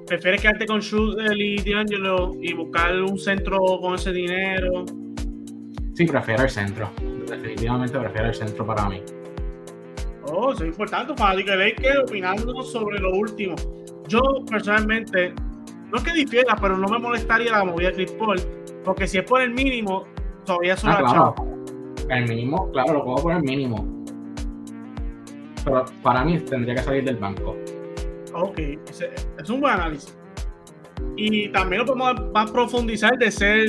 ¿Prefieres 0.06 0.40
quedarte 0.40 0.66
con 0.66 0.80
Schroeder 0.80 1.36
y 1.36 1.56
D'Angelo 1.56 2.32
y 2.40 2.54
buscar 2.54 3.02
un 3.02 3.18
centro 3.18 3.58
con 3.82 3.96
ese 3.96 4.12
dinero? 4.12 4.86
Sí, 5.92 6.06
prefiero 6.06 6.44
el 6.44 6.50
centro. 6.50 6.90
Definitivamente 7.28 7.98
prefiero 7.98 8.28
el 8.28 8.34
centro 8.34 8.66
para 8.66 8.88
mí. 8.88 9.02
Oh, 10.32 10.52
eso 10.52 10.64
es 10.64 10.70
importante, 10.70 11.14
fanático 11.16 11.50
de 11.50 11.56
Lakers, 11.58 11.98
opinando 12.08 12.62
sobre 12.62 12.98
lo 12.98 13.10
último. 13.10 13.56
Yo, 14.08 14.20
personalmente, 14.48 15.34
no 15.92 15.98
es 15.98 16.02
que 16.02 16.14
difiera, 16.14 16.56
pero 16.56 16.78
no 16.78 16.88
me 16.88 16.98
molestaría 16.98 17.52
la 17.52 17.64
movida 17.64 17.88
de 17.90 17.94
Chris 17.94 18.12
Paul, 18.12 18.40
porque 18.84 19.06
si 19.06 19.18
es 19.18 19.24
por 19.24 19.42
el 19.42 19.52
mínimo, 19.52 20.04
todavía 20.46 20.74
es 20.74 20.84
una 20.84 20.94
ah, 20.94 20.98
claro. 20.98 21.34
El 22.08 22.28
mínimo, 22.28 22.70
claro, 22.72 22.94
lo 22.94 23.04
puedo 23.04 23.16
poner 23.24 23.42
mínimo. 23.42 24.04
Pero 25.64 25.84
para 26.02 26.24
mí 26.24 26.38
tendría 26.38 26.76
que 26.76 26.82
salir 26.82 27.04
del 27.04 27.16
banco. 27.16 27.56
Ok, 28.34 28.58
es 28.58 29.50
un 29.50 29.60
buen 29.60 29.74
análisis. 29.74 30.16
Y 31.16 31.48
también 31.48 31.80
lo 31.80 31.86
podemos 31.86 32.32
más 32.32 32.50
profundizar 32.50 33.18
de 33.18 33.30
ser, 33.30 33.68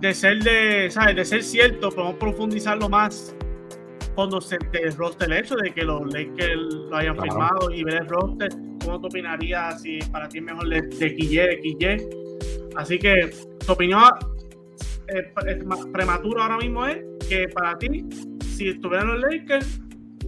de 0.00 0.14
ser 0.14 0.42
de, 0.42 0.90
¿sabes? 0.90 1.16
De 1.16 1.24
ser 1.24 1.42
cierto, 1.42 1.90
podemos 1.90 2.16
profundizarlo 2.16 2.88
más 2.88 3.36
cuando 4.14 4.40
se 4.40 4.58
el 4.72 4.96
roster 4.96 5.30
el 5.30 5.38
hecho 5.38 5.56
de 5.56 5.72
que 5.72 5.82
los 5.82 6.02
Lakers 6.12 6.74
lo 6.90 6.96
hayan 6.96 7.18
firmado 7.18 7.70
y 7.70 7.84
ver 7.84 8.02
el 8.02 8.08
roster, 8.08 8.50
¿cómo 8.84 9.00
te 9.00 9.06
opinarías 9.06 9.82
si 9.82 9.98
para 10.10 10.28
ti 10.28 10.38
es 10.38 10.44
mejor 10.44 10.68
de, 10.68 10.82
de 10.82 11.08
de 11.08 12.10
Así 12.76 12.98
que 12.98 13.30
tu 13.64 13.72
opinión 13.72 14.02
eh, 15.14 15.32
prematuro 15.92 16.42
ahora 16.42 16.58
mismo 16.58 16.86
es 16.86 16.98
que 17.28 17.48
para 17.48 17.76
ti, 17.78 18.04
si 18.56 18.68
estuvieran 18.68 19.08
los 19.08 19.20
Lakers, 19.20 19.80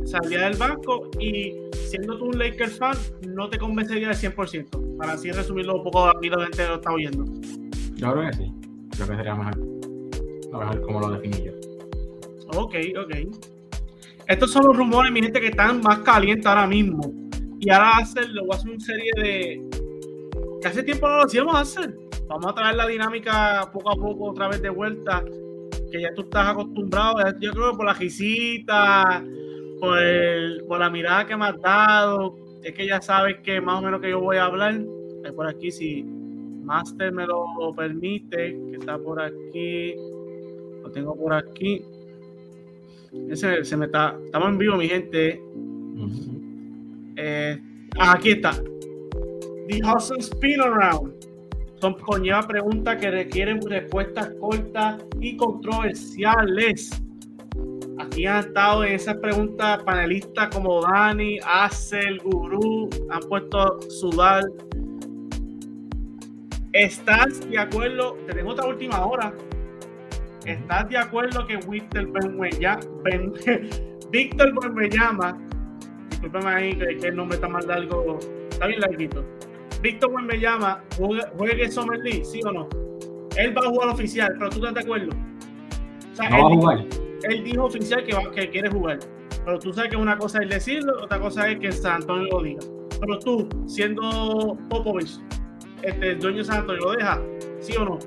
salía 0.05 0.45
del 0.49 0.57
banco 0.57 1.11
y 1.19 1.55
siendo 1.73 2.17
tú 2.19 2.27
un 2.27 2.39
Lakers 2.39 2.79
fan, 2.79 2.97
no 3.29 3.49
te 3.49 3.59
convencería 3.59 4.09
al 4.09 4.17
100%. 4.17 4.97
Para 4.97 5.13
así 5.13 5.31
resumirlo 5.31 5.77
un 5.77 5.85
poco 5.85 6.07
aquí 6.07 6.29
la 6.29 6.45
gente 6.45 6.67
lo 6.67 6.75
está 6.77 6.93
oyendo. 6.93 7.25
Yo 7.95 8.13
creo 8.13 8.31
que 8.31 8.37
sí. 8.37 8.53
Creo 8.97 9.09
que 9.09 9.17
sería 9.17 9.35
mejor. 9.35 9.59
A 10.55 10.71
ver 10.71 10.81
cómo 10.83 11.01
lo 11.01 11.11
definí 11.11 11.45
yo. 11.45 11.53
Ok, 12.55 12.75
ok. 12.99 13.15
Estos 14.29 14.51
son 14.51 14.67
los 14.67 14.77
rumores, 14.77 15.11
mi 15.13 15.23
gente, 15.23 15.41
que 15.41 15.49
están 15.49 15.81
más 15.81 16.01
calientes 16.01 16.47
ahora 16.47 16.67
mismo. 16.67 17.13
Y 17.61 17.71
ahora 17.71 17.99
hacer, 17.99 18.29
lo 18.31 18.43
voy 18.43 18.53
a 18.53 18.57
hacer 18.57 18.71
una 18.71 18.81
serie 18.81 19.11
de. 19.17 19.63
que 20.61 20.69
hace 20.69 20.83
tiempo 20.83 21.09
no 21.09 21.17
lo 21.17 21.23
hacíamos 21.23 21.55
hacer. 21.55 22.02
Vamos 22.33 22.51
a 22.51 22.55
traer 22.55 22.77
la 22.77 22.87
dinámica 22.87 23.69
poco 23.71 23.91
a 23.91 23.95
poco 23.95 24.31
otra 24.31 24.49
vez 24.49 24.63
de 24.63 24.71
vuelta. 24.71 25.23
Que 25.91 26.01
ya 26.01 26.15
tú 26.15 26.23
estás 26.23 26.49
acostumbrado. 26.49 27.19
Yo 27.39 27.53
creo 27.53 27.73
que 27.73 27.77
por 27.77 27.85
la 27.85 27.93
risita, 27.93 29.23
por, 29.79 29.99
por 30.67 30.79
la 30.79 30.89
mirada 30.89 31.27
que 31.27 31.37
me 31.37 31.45
has 31.45 31.61
dado, 31.61 32.39
es 32.63 32.73
que 32.73 32.87
ya 32.87 33.03
sabes 33.03 33.37
que 33.43 33.61
más 33.61 33.81
o 33.81 33.83
menos 33.83 34.01
que 34.01 34.09
yo 34.09 34.21
voy 34.21 34.39
a 34.39 34.47
hablar. 34.47 34.81
por 35.37 35.47
aquí, 35.47 35.71
si 35.71 36.05
Master 36.05 37.13
me 37.13 37.27
lo 37.27 37.45
permite, 37.77 38.59
que 38.71 38.77
está 38.81 38.97
por 38.97 39.21
aquí. 39.21 39.95
Lo 40.83 40.91
tengo 40.91 41.15
por 41.15 41.35
aquí. 41.35 41.85
Ese 43.29 43.63
se 43.63 43.77
me 43.77 43.87
está. 43.87 44.17
Estamos 44.25 44.49
en 44.49 44.59
vivo, 44.59 44.77
mi 44.79 44.89
gente. 44.89 45.39
Eh, 47.17 47.63
ah, 47.99 48.13
aquí 48.13 48.31
está. 48.31 48.53
The 49.69 49.81
Hustle 49.85 50.21
Spin 50.21 50.63
Around. 50.63 51.22
Son 51.83 51.95
conlleva 51.95 52.47
preguntas 52.47 52.97
que 53.01 53.11
requieren 53.11 53.61
respuestas 53.61 54.31
cortas 54.39 55.05
y 55.21 55.37
controversiales. 55.37 57.03
Aquí 57.99 58.25
han 58.25 58.39
estado 58.39 58.85
en 58.85 58.93
esas 58.93 59.17
preguntas 59.17 59.83
panelistas 59.83 60.49
como 60.55 60.81
Dani, 60.83 61.41
Axel, 61.45 62.21
Guru, 62.21 62.89
han 63.11 63.21
puesto 63.29 63.59
a 63.59 63.81
sudar. 63.89 64.45
¿Estás 66.73 67.51
de 67.51 67.59
acuerdo? 67.59 68.17
Tenemos 68.29 68.53
otra 68.53 68.69
última 68.69 69.05
hora. 69.05 69.35
¿Estás 70.47 70.89
de 70.89 70.99
acuerdo 70.99 71.45
que 71.49 71.57
Víctor 71.69 72.13
Ben, 73.03 73.33
Víctor 74.13 74.55
Benweyama, 74.63 75.37
discúlpeme 76.11 76.49
ahí 76.49 76.79
que, 76.79 77.09
el 77.09 77.17
nombre 77.17 77.35
está 77.35 77.49
mal 77.49 77.67
largo, 77.67 78.21
está 78.53 78.69
bien 78.69 78.81
larguito. 78.83 79.25
Víctor 79.83 80.15
Benweyama 80.15 80.83
juegue 80.97 81.71
Summer 81.71 81.99
League, 81.99 82.25
sí 82.25 82.41
o 82.45 82.53
no? 82.53 82.69
Él 83.37 83.57
va 83.57 83.63
a 83.63 83.69
jugar 83.69 83.89
oficial, 83.89 84.33
pero 84.39 84.51
tú 84.51 84.57
estás 84.57 84.75
de 84.75 84.81
acuerdo. 84.81 85.11
O 86.13 86.17
sea, 86.17 86.31
no 86.31 86.37
él, 86.37 86.43
va 86.43 86.47
a 86.47 86.55
jugar. 86.55 86.87
Él 87.25 87.45
dijo 87.45 87.65
oficial 87.65 88.05
que, 88.05 88.31
que 88.35 88.51
quiere 88.51 88.71
jugar. 88.71 88.99
Pero 89.45 89.59
tú 89.59 89.73
sabes 89.73 89.91
que 89.91 89.97
una 89.97 90.17
cosa 90.17 90.43
es 90.43 90.49
decirlo, 90.49 91.03
otra 91.03 91.19
cosa 91.19 91.49
es 91.51 91.59
que 91.59 91.73
San 91.73 91.97
Antonio 91.97 92.29
lo 92.31 92.43
diga. 92.43 92.61
Pero 93.01 93.19
tú, 93.19 93.49
siendo 93.67 94.57
Popovich, 94.69 95.19
este, 95.83 96.11
el 96.11 96.21
dueño 96.21 96.39
de 96.39 96.45
San 96.45 96.61
Antonio, 96.61 96.85
¿lo 96.85 96.93
deja? 96.93 97.21
¿Sí 97.61 97.77
o 97.77 97.85
no? 97.85 97.99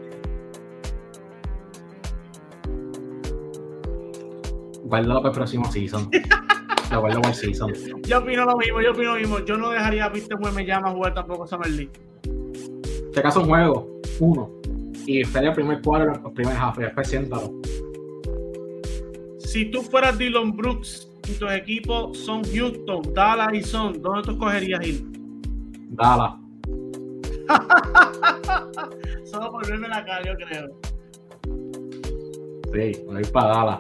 guárdalo 4.86 5.16
para 5.16 5.30
el 5.30 5.36
próximo 5.36 5.72
season. 5.72 6.10
Guardo 6.90 7.22
para 7.22 7.30
el 7.30 7.36
season. 7.36 7.74
Yo 8.08 8.20
opino 8.20 8.46
lo 8.46 8.58
mismo, 8.58 8.82
yo 8.82 8.92
opino 8.92 9.14
lo 9.14 9.20
mismo. 9.20 9.40
Yo 9.40 9.58
no 9.58 9.70
dejaría 9.72 10.06
a 10.06 10.10
Víctor 10.10 10.54
me 10.54 10.66
llama 10.66 10.90
a 10.90 10.92
jugar 10.92 11.14
tampoco 11.14 11.48
Summer 11.48 11.70
League. 11.70 11.92
Si 13.14 13.20
acaso 13.20 13.42
un 13.42 13.48
juego, 13.48 14.02
uno. 14.20 14.50
Y 15.06 15.22
estaría 15.22 15.50
el 15.50 15.56
primer 15.56 15.82
cuadro, 15.82 16.14
el 16.14 16.34
primer 16.34 16.56
half, 16.56 16.78
y 16.80 16.82
después 16.82 17.08
siéntalo. 17.08 17.54
Si 19.40 19.66
tú 19.72 19.82
fueras 19.82 20.18
Dylan 20.18 20.56
Brooks 20.56 21.10
y 21.30 21.34
tus 21.34 21.52
equipos 21.52 22.18
son 22.18 22.44
Houston, 22.44 23.14
Dallas 23.14 23.54
y 23.54 23.62
Son, 23.62 24.02
¿dónde 24.02 24.24
tú 24.24 24.32
escogerías 24.32 24.86
ir? 24.86 25.06
Dallas. 25.90 26.34
Solo 29.24 29.52
por 29.52 29.68
verme 29.68 29.88
la 29.88 30.04
cara, 30.04 30.24
yo 30.26 30.34
creo. 30.36 30.68
Sí, 32.74 33.02
voy 33.06 33.18
a 33.18 33.20
ir 33.22 33.32
para 33.32 33.48
Dallas. 33.48 33.80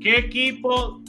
¿Qué 0.00 0.18
equipo 0.18 1.00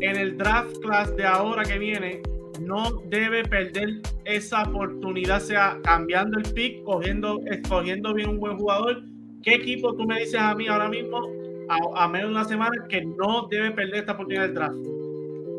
en 0.00 0.16
el 0.16 0.36
draft 0.36 0.78
class 0.78 1.14
de 1.16 1.24
ahora 1.26 1.62
que 1.64 1.78
viene 1.78 2.22
no 2.60 3.02
debe 3.08 3.44
perder 3.44 4.00
esa 4.24 4.62
oportunidad, 4.62 5.40
sea 5.40 5.78
cambiando 5.82 6.38
el 6.38 6.44
pick, 6.52 6.82
cogiendo, 6.84 7.40
escogiendo 7.46 8.14
bien 8.14 8.30
un 8.30 8.40
buen 8.40 8.56
jugador? 8.56 9.02
¿Qué 9.42 9.54
equipo 9.54 9.94
tú 9.94 10.04
me 10.04 10.20
dices 10.20 10.40
a 10.40 10.54
mí 10.54 10.66
ahora 10.66 10.88
mismo, 10.88 11.20
a, 11.68 12.08
menos 12.08 12.28
de 12.28 12.34
una 12.34 12.44
semana, 12.44 12.86
que 12.88 13.04
no 13.04 13.46
debe 13.50 13.70
perder 13.72 13.96
esta 13.96 14.12
oportunidad 14.12 14.42
del 14.44 14.54
draft? 14.54 14.76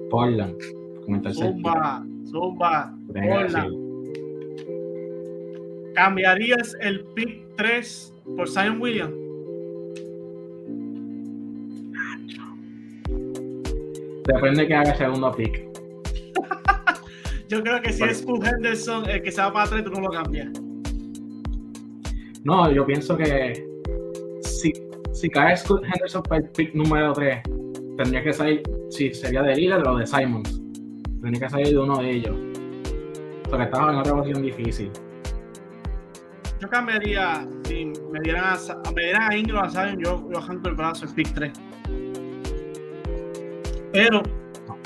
Portland. 0.09 0.61
Zumba, 1.33 2.05
Zumba, 2.25 2.93
Portland. 3.13 3.87
¿Cambiarías 5.93 6.75
el 6.81 7.03
pick 7.15 7.55
3 7.55 8.13
por 8.35 8.49
Zion 8.49 8.81
Williams? 8.81 9.26
Depende 14.27 14.67
que 14.67 14.75
haga 14.75 14.93
segundo 14.93 15.31
pick. 15.31 15.65
Yo 17.47 17.63
creo 17.63 17.81
que 17.81 17.93
si 17.93 18.03
es 18.03 18.21
Paul 18.21 18.45
Henderson 18.45 19.09
el 19.09 19.21
que 19.21 19.31
se 19.31 19.41
va 19.41 19.53
para 19.53 19.65
atrás, 19.65 19.85
tú 19.85 19.91
no 19.91 20.01
lo 20.01 20.09
cambias. 20.09 20.49
No, 22.43 22.71
yo 22.71 22.85
pienso 22.85 23.17
que 23.17 23.65
si, 24.41 24.71
si 25.11 25.29
cae 25.29 25.55
Scott 25.57 25.83
Henderson 25.83 26.23
para 26.23 26.41
el 26.41 26.49
pick 26.51 26.73
número 26.73 27.11
3, 27.13 27.41
tendría 27.97 28.23
que 28.23 28.31
salir, 28.31 28.63
si 28.89 29.13
sería 29.13 29.41
de 29.43 29.55
Lillard 29.55 29.87
o 29.87 29.97
de 29.97 30.05
Simons. 30.05 30.61
Tendría 31.21 31.41
que 31.41 31.49
salir 31.49 31.69
de 31.69 31.77
uno 31.77 31.97
de 32.01 32.11
ellos. 32.11 32.37
Porque 33.49 33.63
estaba 33.63 33.91
en 33.91 33.99
otra 33.99 34.13
posición 34.13 34.43
difícil. 34.43 34.91
Yo 36.59 36.69
cambiaría, 36.69 37.47
si 37.63 37.85
me 38.11 38.19
dieran 38.21 38.43
a, 38.45 38.91
me 38.91 39.01
dieran 39.03 39.31
a 39.31 39.35
Ingram 39.37 39.65
a 39.65 39.69
Simon, 39.69 39.99
yo, 39.99 40.29
yo 40.31 40.39
el 40.51 40.75
brazo 40.75 41.05
el 41.05 41.13
pick 41.13 41.33
3. 41.33 41.51
Pero, 43.93 44.21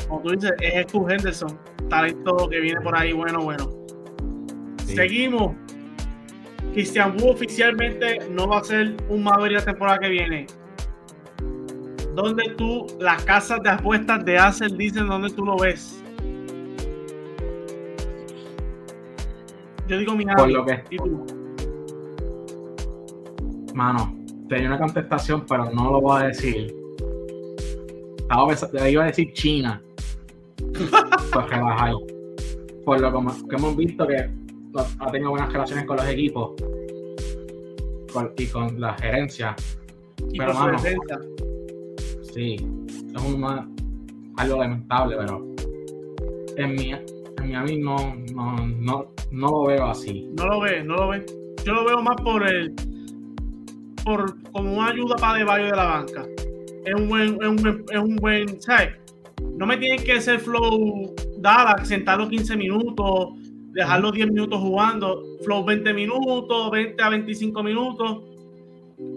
como 0.08 0.22
tú 0.22 0.32
dices, 0.32 0.52
es 0.62 0.84
Stu 0.84 1.10
Henderson, 1.10 1.58
talento 1.90 2.48
que 2.50 2.60
viene 2.60 2.82
por 2.82 2.96
ahí, 2.98 3.14
bueno, 3.14 3.42
bueno. 3.42 3.70
Seguimos. 4.86 5.56
Christian 6.74 7.18
Wu 7.20 7.32
oficialmente 7.32 8.20
no 8.30 8.48
va 8.48 8.60
a 8.60 8.64
ser 8.64 8.96
un 9.10 9.24
Maverick 9.24 9.60
la 9.60 9.66
temporada 9.66 10.00
que 10.00 10.10
viene. 10.10 10.48
¿Dónde 12.16 12.54
tú, 12.58 12.88
las 13.00 13.24
casas 13.24 13.62
de 13.64 13.70
apuestas 13.70 14.24
de 14.26 14.38
Acer 14.38 14.72
dicen 14.76 15.08
dónde 15.08 15.30
tú 15.30 15.46
lo 15.46 15.58
ves? 15.58 16.02
Yo 19.88 19.98
digo 19.98 20.16
mi 20.16 20.26
Por 20.26 20.50
lo 20.50 20.66
que... 20.66 20.84
¿Y 20.90 20.98
tú? 20.98 21.26
Mano, 23.74 24.18
tenía 24.48 24.68
una 24.68 24.78
contestación, 24.78 25.46
pero 25.48 25.70
no 25.72 25.92
lo 25.92 26.02
voy 26.02 26.22
a 26.22 26.26
decir 26.28 26.81
estaba 28.32 28.89
iba 28.89 29.04
a 29.04 29.08
decir 29.08 29.34
China. 29.34 29.82
pues. 31.34 31.46
Por 32.86 33.00
lo 33.00 33.12
que 33.48 33.56
hemos 33.56 33.76
visto 33.76 34.08
que 34.08 34.30
ha 35.00 35.12
tenido 35.12 35.32
buenas 35.32 35.52
relaciones 35.52 35.86
con 35.86 35.98
los 35.98 36.08
equipos 36.08 36.54
y 38.38 38.46
con 38.48 38.80
la 38.80 38.94
gerencia. 38.96 39.56
Y 40.32 40.38
pero, 40.38 40.54
mano, 40.54 40.78
sí, 42.34 42.56
es 42.56 43.22
un, 43.22 43.44
algo 44.38 44.58
lamentable, 44.58 45.17
pero 45.17 45.48
en 46.58 46.76
mi, 46.76 46.91
en 46.91 47.04
Miami 47.38 47.78
no, 47.78 48.15
no, 48.34 48.67
no, 48.67 49.12
no 49.32 49.48
lo 49.48 49.65
veo 49.65 49.86
así. 49.88 50.30
No 50.38 50.46
lo 50.48 50.62
ve, 50.62 50.84
no 50.84 50.96
lo 50.96 51.10
ve. 51.10 51.26
Yo 51.65 51.74
lo 51.74 51.86
veo 51.86 52.02
más 52.02 52.15
por 52.22 52.48
el 52.48 52.74
por 54.04 54.41
como 54.52 54.74
una 54.74 54.88
ayuda 54.89 55.15
para 55.17 55.38
de 55.38 55.63
de 55.63 55.72
la 55.76 55.86
banca 55.86 56.26
es 56.86 56.94
un 56.96 57.10
buen, 57.10 57.38
es 57.41 57.48
un, 57.48 57.86
es 57.91 58.00
un 58.00 58.15
buen, 58.17 58.62
¿sabes? 58.62 59.02
no 59.56 59.65
me 59.65 59.78
tienen 59.78 60.04
que 60.04 60.20
ser 60.22 60.39
flow 60.39 61.13
Dallas, 61.38 61.88
sentarlo 61.88 62.28
15 62.28 62.56
minutos, 62.58 63.30
dejarlo 63.74 64.12
10 64.12 64.32
minutos 64.32 64.60
jugando, 64.60 65.24
flow 65.44 65.63
20 65.63 65.94
minutos, 65.94 66.72
20 66.72 67.04
a 67.04 67.10
25 67.10 67.63
minutos. 67.63 68.24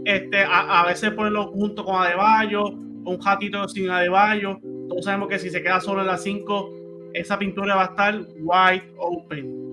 Este, 0.05 0.45
a, 0.47 0.85
veces 0.87 1.11
ponerlo 1.13 1.49
junto 1.49 1.85
con 1.85 1.97
Adebayo, 1.97 2.69
un 2.69 3.19
ratito 3.23 3.67
sin 3.69 3.91
Adebayo. 3.91 4.59
Todos 4.89 5.05
sabemos 5.05 5.29
que 5.29 5.39
si 5.39 5.51
se 5.51 5.63
queda 5.63 5.81
solo 5.81 6.01
en 6.03 6.09
las 6.09 6.23
5, 6.23 6.71
esa 7.15 7.39
pintura 7.39 7.75
va 7.75 7.83
a 7.83 7.87
estar 7.87 8.15
wide 8.15 8.95
open. 8.99 9.65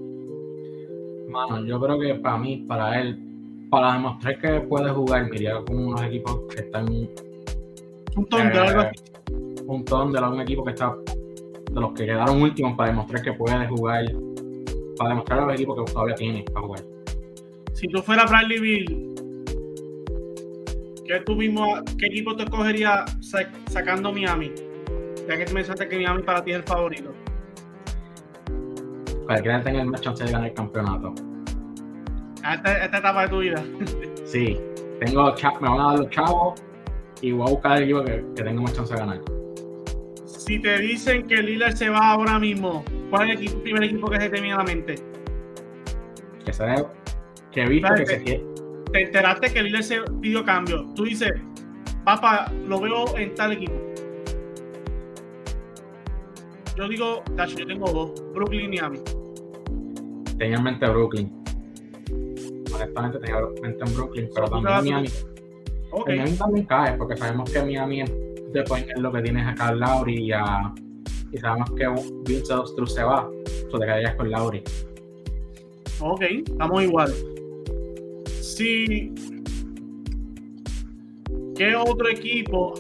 Mano, 1.30 1.66
yo 1.66 1.80
creo 1.80 2.00
que 2.00 2.16
para 2.16 2.38
mí, 2.38 2.66
para 2.68 3.02
él, 3.02 3.20
para 3.70 3.94
demostrar 3.94 4.40
que 4.40 4.62
puede 4.62 4.90
jugar, 4.90 5.30
quería 5.30 5.56
con 5.66 5.78
unos 5.78 6.02
equipos 6.04 6.42
que 6.54 6.62
están. 6.62 6.88
Un 8.16 8.26
ton 8.26 8.52
de 8.52 8.60
algo 8.60 8.90
Un 9.68 9.86
ton 9.86 10.12
de 10.12 10.20
un 10.20 10.42
equipo 10.42 10.64
que 10.64 10.72
está. 10.72 10.96
De 11.72 11.80
los 11.80 11.94
que 11.94 12.06
quedaron 12.06 12.42
últimos 12.42 12.76
para 12.78 12.90
demostrar 12.90 13.22
que 13.24 13.34
puede 13.34 13.68
jugar. 13.68 14.06
Para 14.98 15.10
demostrar 15.12 15.40
a 15.40 15.46
los 15.46 15.54
equipos 15.56 15.86
que 15.86 15.94
todavía 15.94 16.16
tiene 16.16 16.44
para 16.54 16.66
jugar. 16.66 16.82
Si 17.74 17.88
tú 17.88 18.02
fueras 18.02 18.30
Bradley 18.30 18.60
Bill, 18.60 19.16
¿qué, 21.08 21.20
tú 21.26 21.36
mismo, 21.36 21.80
¿qué 21.98 22.08
equipo 22.08 22.36
te 22.36 22.44
escogerías 22.44 23.18
sacando 23.68 24.12
Miami? 24.12 24.52
Ya 25.28 25.38
que 25.38 25.52
mencionaste 25.52 25.88
que 25.88 25.98
Miami 25.98 26.22
para 26.24 26.44
ti 26.44 26.52
es 26.52 26.58
el 26.58 26.64
favorito 26.64 27.12
para 29.32 29.42
que 29.42 29.64
tenga 29.64 29.86
más 29.86 30.02
chance 30.02 30.24
de 30.24 30.32
ganar 30.32 30.50
el 30.50 30.54
campeonato. 30.54 31.14
Esta, 32.36 32.84
esta 32.84 32.98
etapa 32.98 33.22
de 33.24 33.28
tu 33.30 33.40
vida. 33.40 33.64
sí, 34.26 34.60
tengo 35.00 35.34
me 35.62 35.70
van 35.70 35.80
a 35.80 35.84
dar 35.92 36.00
los 36.00 36.10
chavos 36.10 36.62
y 37.22 37.32
voy 37.32 37.48
a 37.48 37.52
buscar 37.52 37.78
el 37.78 37.84
equipo 37.84 38.04
que, 38.04 38.24
que 38.36 38.44
tenga 38.44 38.62
más 38.62 38.74
chance 38.74 38.94
de 38.94 39.00
ganar. 39.00 39.22
Si 40.26 40.60
te 40.60 40.80
dicen 40.80 41.28
que 41.28 41.38
Lillard 41.38 41.76
se 41.76 41.90
va 41.90 42.12
ahora 42.12 42.40
mismo, 42.40 42.84
¿cuál 43.10 43.32
es 43.32 43.40
el, 43.40 43.62
primer 43.62 43.84
equipo 43.84 44.10
que 44.10 44.20
se 44.20 44.30
te 44.30 44.42
viene 44.42 44.54
a 44.54 44.58
la 44.58 44.64
mente? 44.64 44.96
Que 46.46 46.54
se 46.54 46.66
que 47.52 47.64
he 47.64 47.70
visto 47.70 47.94
que 47.96 48.06
se 48.06 48.24
quiere. 48.24 48.46
Te 48.92 49.04
enteraste 49.04 49.54
que 49.54 49.64
Lillard 49.64 49.84
se 49.84 50.02
pidió 50.22 50.44
cambio. 50.44 50.86
Tú 50.96 51.06
dices, 51.06 51.32
papá, 52.04 52.52
lo 52.68 52.80
veo 52.80 53.18
en 53.18 53.34
tal 53.36 53.54
equipo. 53.54 53.74
Yo 56.76 56.88
digo, 56.88 57.24
yo 57.56 57.68
tengo 57.68 57.92
dos, 57.92 58.34
Brooklyn 58.34 58.74
y 58.74 58.78
Miami 58.78 59.00
tenía 60.42 60.58
en 60.58 60.64
mente 60.64 60.90
Brooklyn. 60.90 61.32
Honestamente 62.74 63.20
tenía 63.20 63.38
en 63.38 63.62
mente 63.62 63.86
en 63.86 63.94
Brooklyn, 63.94 64.30
pero 64.34 64.48
también 64.48 64.96
Miami. 64.96 65.10
Okay. 65.92 66.18
Miami 66.18 66.38
también 66.38 66.66
cae, 66.66 66.98
porque 66.98 67.18
sabemos 67.18 67.52
que 67.52 67.62
Miami 67.62 68.04
después 68.54 68.86
es 68.88 69.00
lo 69.00 69.12
que 69.12 69.22
tienes 69.22 69.46
a 69.46 69.56
Carl 69.56 69.80
Lowry 69.80 70.28
y, 70.28 70.32
a, 70.32 70.74
y 71.32 71.38
sabemos 71.38 71.70
que 71.72 71.88
Bill 72.26 72.46
Selstru 72.46 72.88
se 72.88 73.04
va, 73.04 73.28
o 73.28 73.80
te 73.80 73.86
quedarías 73.86 74.16
con 74.16 74.32
Lowry. 74.32 74.64
Ok, 76.00 76.22
estamos 76.22 76.84
igual. 76.84 77.14
Si. 78.42 79.14
¿Qué 81.56 81.76
otro 81.76 82.10
equipo 82.10 82.74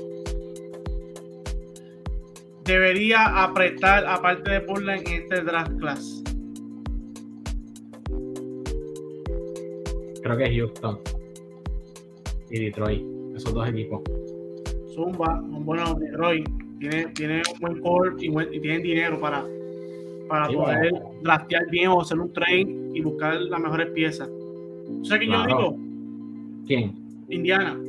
debería 2.65 3.43
apretar 3.43 4.06
aparte 4.06 4.52
de 4.52 4.62
Portland 4.62 5.08
en 5.08 5.24
este 5.24 5.41
draft 5.41 5.78
class? 5.78 6.21
creo 10.21 10.38
que 10.38 10.43
es 10.45 10.58
Houston 10.58 11.00
y 12.51 12.65
Detroit, 12.65 13.03
esos 13.35 13.53
dos 13.53 13.67
equipos. 13.69 14.01
Zumba, 14.93 15.41
bueno, 15.43 15.95
Detroit 15.95 16.47
tiene, 16.79 17.05
tiene 17.07 17.41
un 17.53 17.59
buen 17.59 17.81
core 17.81 18.15
y, 18.19 18.29
buen, 18.29 18.53
y 18.53 18.59
tienen 18.59 18.83
dinero 18.83 19.19
para, 19.19 19.45
para 20.27 20.47
poder 20.47 20.93
draftear 21.21 21.69
bien 21.69 21.87
o 21.87 22.01
hacer 22.01 22.19
un 22.19 22.31
train 22.33 22.91
y 22.93 23.01
buscar 23.01 23.35
las 23.35 23.59
mejores 23.59 23.87
piezas. 23.91 24.29
O 24.29 25.05
sea 25.05 25.17
que 25.17 25.27
yo 25.27 25.45
digo. 25.45 25.77
¿Quién? 26.67 26.93
Indiana. 27.29 27.79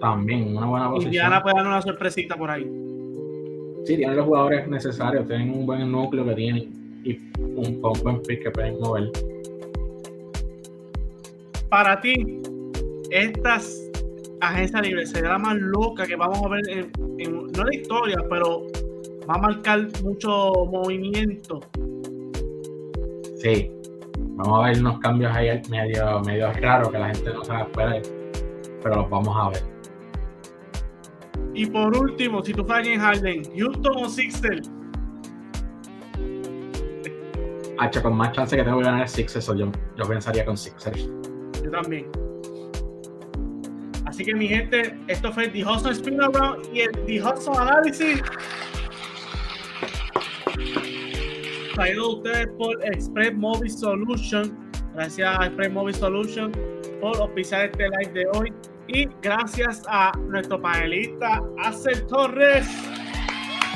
También, 0.00 0.56
una 0.56 0.66
buena 0.66 0.90
posición. 0.90 1.14
Indiana 1.14 1.42
puede 1.42 1.56
dar 1.56 1.66
una 1.66 1.82
sorpresita 1.82 2.36
por 2.36 2.50
ahí. 2.50 2.64
Sí, 3.84 3.96
tienen 3.96 4.16
los 4.16 4.26
jugadores 4.26 4.68
necesarios, 4.68 5.26
tienen 5.26 5.50
un 5.50 5.64
buen 5.64 5.90
núcleo 5.90 6.24
que 6.26 6.34
tienen 6.34 7.00
y 7.02 7.18
un, 7.40 7.80
un 7.82 8.02
buen 8.02 8.20
pick 8.22 8.42
que 8.42 8.50
pueden 8.50 8.78
mover 8.78 9.10
para 11.70 12.00
ti, 12.00 12.42
estas 13.10 13.88
agencias 14.40 14.82
libres 14.82 15.10
será 15.10 15.30
la 15.30 15.38
más 15.38 15.56
loca 15.56 16.06
que 16.06 16.16
vamos 16.16 16.40
a 16.44 16.48
ver 16.48 16.62
en, 16.68 16.92
no 17.52 17.64
la 17.64 17.74
historia, 17.74 18.16
pero 18.28 18.66
va 19.28 19.34
a 19.34 19.38
marcar 19.38 19.88
mucho 20.02 20.52
movimiento. 20.70 21.60
Sí, 23.38 23.70
vamos 24.16 24.60
a 24.60 24.68
ver 24.68 24.78
unos 24.80 24.98
cambios 25.00 25.34
ahí 25.34 25.60
medio, 25.68 26.20
medio 26.20 26.52
raros 26.54 26.90
que 26.90 26.98
la 26.98 27.14
gente 27.14 27.32
no 27.32 27.44
sabe 27.44 27.62
esperar, 27.62 28.02
pero 28.82 28.96
los 28.96 29.10
vamos 29.10 29.36
a 29.36 29.50
ver. 29.50 29.62
Y 31.54 31.66
por 31.66 31.96
último, 31.96 32.42
si 32.42 32.54
tú 32.54 32.64
fallas 32.64 32.88
en 32.88 33.00
Harden, 33.00 33.42
Houston 33.56 34.04
o 34.04 34.08
Sixers. 34.08 34.70
Hacho, 37.78 38.02
con 38.02 38.14
más 38.14 38.32
chance 38.32 38.56
que 38.56 38.62
tengo 38.62 38.78
que 38.78 38.84
ganar 38.84 39.08
Sixers, 39.08 39.46
yo, 39.46 39.72
yo 39.96 40.04
pensaría 40.06 40.44
con 40.44 40.56
Sixers 40.56 41.08
yo 41.62 41.70
también. 41.70 42.06
Así 44.10 44.24
que 44.24 44.34
mi 44.34 44.48
gente, 44.48 44.98
esto 45.06 45.32
fue 45.32 45.46
The 45.46 45.64
Hustle 45.64 45.92
Spin 45.92 46.20
Around 46.20 46.66
y 46.74 46.80
el 46.80 46.90
The 47.06 47.22
Hustle 47.22 47.56
Analysis. 47.56 48.20
Traído 51.74 52.04
a 52.06 52.16
ustedes 52.16 52.48
por 52.58 52.84
Express 52.86 53.32
Mobile 53.36 53.70
Solution. 53.70 54.58
Gracias 54.94 55.38
a 55.38 55.46
Express 55.46 55.70
Mobile 55.70 55.96
Solution 55.96 56.50
por 57.00 57.20
oficiar 57.20 57.66
este 57.66 57.84
live 57.84 58.12
de 58.12 58.26
hoy. 58.34 58.52
Y 58.88 59.08
gracias 59.22 59.84
a 59.86 60.10
nuestro 60.26 60.60
panelista, 60.60 61.40
Acel 61.62 62.04
Torres. 62.08 62.66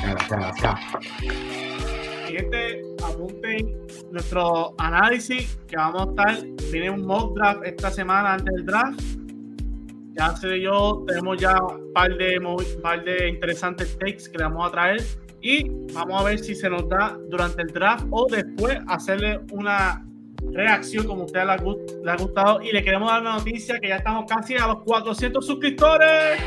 Gracias. 0.03 0.75
gente, 2.27 2.81
apunten 3.05 3.87
nuestro 4.11 4.75
análisis 4.79 5.57
que 5.65 5.77
vamos 5.77 6.07
a 6.07 6.09
estar. 6.09 6.45
Tiene 6.71 6.89
un 6.89 7.05
mock 7.05 7.37
draft 7.37 7.61
esta 7.63 7.89
semana 7.89 8.33
antes 8.33 8.53
del 8.53 8.65
draft. 8.65 9.24
Ya 10.17 10.35
sé 10.35 10.61
yo, 10.61 11.03
tenemos 11.07 11.37
ya 11.37 11.61
un 11.61 11.91
par 11.93 12.15
de, 12.15 12.39
par 12.81 13.03
de 13.03 13.29
interesantes 13.29 13.97
takes 13.99 14.29
que 14.31 14.37
le 14.37 14.45
vamos 14.45 14.67
a 14.67 14.71
traer. 14.71 15.03
Y 15.41 15.69
vamos 15.93 16.21
a 16.21 16.23
ver 16.25 16.39
si 16.39 16.55
se 16.55 16.69
nos 16.69 16.87
da 16.89 17.17
durante 17.29 17.61
el 17.61 17.67
draft 17.67 18.05
o 18.09 18.25
después 18.29 18.79
hacerle 18.87 19.41
una 19.51 20.05
reacción 20.53 21.05
como 21.05 21.23
a 21.23 21.25
usted 21.25 21.43
le 21.43 22.11
ha 22.11 22.15
gustado. 22.15 22.61
Y 22.61 22.71
le 22.71 22.83
queremos 22.83 23.09
dar 23.09 23.21
una 23.21 23.37
noticia 23.37 23.79
que 23.79 23.89
ya 23.89 23.97
estamos 23.97 24.25
casi 24.27 24.55
a 24.55 24.67
los 24.67 24.83
400 24.83 25.45
suscriptores. 25.45 26.39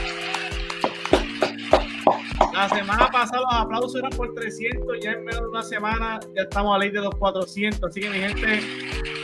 La 2.55 2.69
semana 2.71 3.09
pasada 3.09 3.43
los 3.43 3.55
aplausos 3.55 3.97
eran 3.97 4.11
por 4.11 4.35
300, 4.35 4.99
ya 5.01 5.13
en 5.13 5.25
menos 5.25 5.43
de 5.43 5.49
una 5.49 5.63
semana 5.63 6.19
ya 6.35 6.43
estamos 6.43 6.75
a 6.75 6.79
ley 6.79 6.91
de 6.91 7.01
los 7.01 7.15
400. 7.15 7.89
Así 7.89 8.01
que 8.01 8.11
mi 8.11 8.19
gente, 8.19 8.61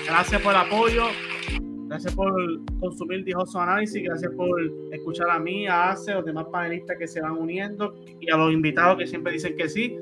gracias 0.07 0.41
por 0.41 0.53
el 0.53 0.61
apoyo, 0.61 1.07
gracias 1.87 2.15
por 2.15 2.35
consumir 2.81 3.25
Dijoso 3.25 3.61
Análisis, 3.61 4.03
gracias 4.03 4.33
por 4.33 4.61
escuchar 4.93 5.31
a 5.31 5.39
mí, 5.39 5.67
a 5.67 5.91
Ace, 5.91 6.13
a 6.13 6.17
los 6.17 6.25
demás 6.25 6.47
panelistas 6.51 6.97
que 6.99 7.07
se 7.07 7.21
van 7.21 7.33
uniendo 7.33 7.95
y 8.21 8.31
a 8.31 8.37
los 8.37 8.53
invitados 8.53 8.99
que 8.99 9.07
siempre 9.07 9.33
dicen 9.33 9.57
que 9.57 9.69
sí. 9.69 9.97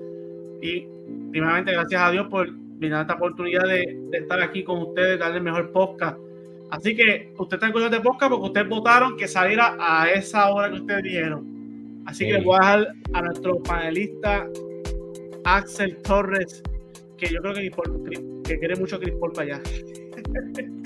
Y 0.60 0.86
primeramente 1.30 1.72
gracias 1.72 2.00
a 2.00 2.10
Dios 2.10 2.28
por 2.28 2.50
brindar 2.50 3.02
esta 3.02 3.14
oportunidad 3.14 3.64
de, 3.64 4.08
estar 4.12 4.40
aquí 4.40 4.64
con 4.64 4.78
ustedes, 4.82 5.18
darle 5.18 5.38
el 5.38 5.44
mejor 5.44 5.72
podcast. 5.72 6.18
Así 6.70 6.96
que 6.96 7.32
usted 7.36 7.56
está 7.62 7.66
en 7.66 7.90
de 7.90 8.00
podcast 8.00 8.30
porque 8.30 8.46
ustedes 8.46 8.68
votaron 8.68 9.16
que 9.16 9.28
saliera 9.28 9.76
a 9.78 10.10
esa 10.10 10.50
hora 10.50 10.70
que 10.70 10.80
ustedes 10.80 11.02
dijeron. 11.02 12.02
Así 12.06 12.26
que 12.26 12.40
voy 12.40 12.56
a 12.60 12.76
dejar 12.76 12.94
a 13.12 13.22
nuestro 13.22 13.62
panelista 13.62 14.48
Axel 15.44 15.96
Torres, 15.98 16.62
que 17.16 17.26
yo 17.26 17.40
creo 17.40 17.54
que, 17.54 17.70
que 18.44 18.58
quiere 18.58 18.76
mucho 18.76 18.98
Chris 18.98 19.14
Paul 19.20 19.32
para 19.32 19.54
allá. 19.54 19.62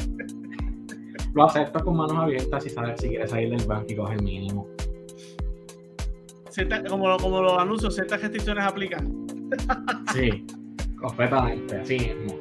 Lo 1.36 1.44
acepto 1.44 1.84
con 1.84 1.96
manos 1.96 2.16
abiertas 2.16 2.64
si, 2.64 2.70
si 2.70 3.08
quiere 3.08 3.28
salir 3.28 3.50
del 3.50 3.66
banco 3.66 3.86
y 3.88 3.96
coge 3.96 4.14
el 4.14 4.22
mínimo. 4.22 4.66
como, 6.88 7.16
como 7.18 7.42
los 7.42 7.58
anuncios, 7.58 7.94
ciertas 7.94 8.22
restricciones 8.22 8.64
aplican. 8.64 9.26
sí, 10.14 10.46
completamente, 10.98 11.76
así 11.76 11.98
mismo. 11.98 12.38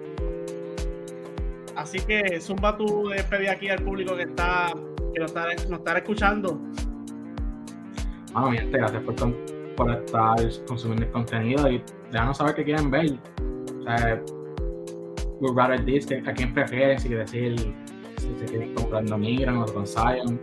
Así 1.76 2.00
que 2.00 2.40
zumba 2.40 2.78
tu 2.78 3.10
despedida 3.10 3.52
aquí 3.52 3.68
al 3.68 3.84
público 3.84 4.16
que 4.16 4.24
está 4.24 4.72
que 5.14 5.20
nos 5.20 5.32
está, 5.32 5.46
nos 5.70 5.80
está 5.80 5.98
escuchando 5.98 6.60
bueno, 8.36 8.52
mi 8.52 8.58
gente, 8.58 8.78
gracias 8.78 9.04
por, 9.04 9.16
por 9.76 9.92
estar 9.92 10.36
consumiendo 10.68 11.06
el 11.06 11.12
contenido 11.12 11.70
y 11.70 11.82
déjanos 12.12 12.38
saber 12.38 12.56
qué 12.56 12.64
quieren 12.66 12.92
ver. 12.92 13.18
O 13.80 13.84
sea, 13.84 14.22
we'd 15.40 15.56
rather 15.56 15.86
this, 15.86 16.08
a 16.12 16.34
quién 16.34 16.54
prefieren, 16.54 17.00
si 17.00 17.08
quieren 17.08 17.26
decir 17.26 17.74
si 18.26 18.40
se 18.40 18.46
quieren 18.46 18.74
comprando 18.74 19.18
Migran 19.18 19.58
o 19.58 19.66
con 19.66 19.86
Zion. 19.86 20.40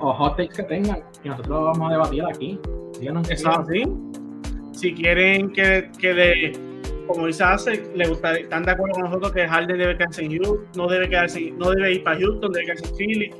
o 0.00 0.12
hot 0.12 0.36
takes 0.36 0.56
que 0.56 0.62
tengan, 0.64 1.02
y 1.24 1.28
nosotros 1.28 1.64
vamos 1.64 1.90
a 1.90 1.92
debatir 1.92 2.24
aquí. 2.24 2.60
Díganos 2.98 3.30
Eso 3.30 3.50
así. 3.50 3.84
Si 4.72 4.94
quieren 4.94 5.52
que, 5.52 5.90
que 5.98 6.14
le, 6.14 6.52
como 7.06 7.26
dice 7.26 7.44
hace, 7.44 7.84
le 7.94 8.08
gusta, 8.08 8.36
están 8.36 8.64
de 8.64 8.72
acuerdo 8.72 8.94
con 8.94 9.04
nosotros 9.04 9.32
que 9.32 9.46
Harden 9.46 9.78
debe 9.78 9.96
quedarse 9.96 10.22
en 10.22 10.32
Houston, 10.32 10.66
no 10.76 10.88
debe 10.88 11.08
quedarse, 11.08 11.52
no 11.52 11.70
debe 11.70 11.94
ir 11.94 12.04
para 12.04 12.18
Houston, 12.18 12.52
debe 12.52 12.66
quedarse 12.66 12.86
en 12.86 12.96
Philly. 12.96 13.30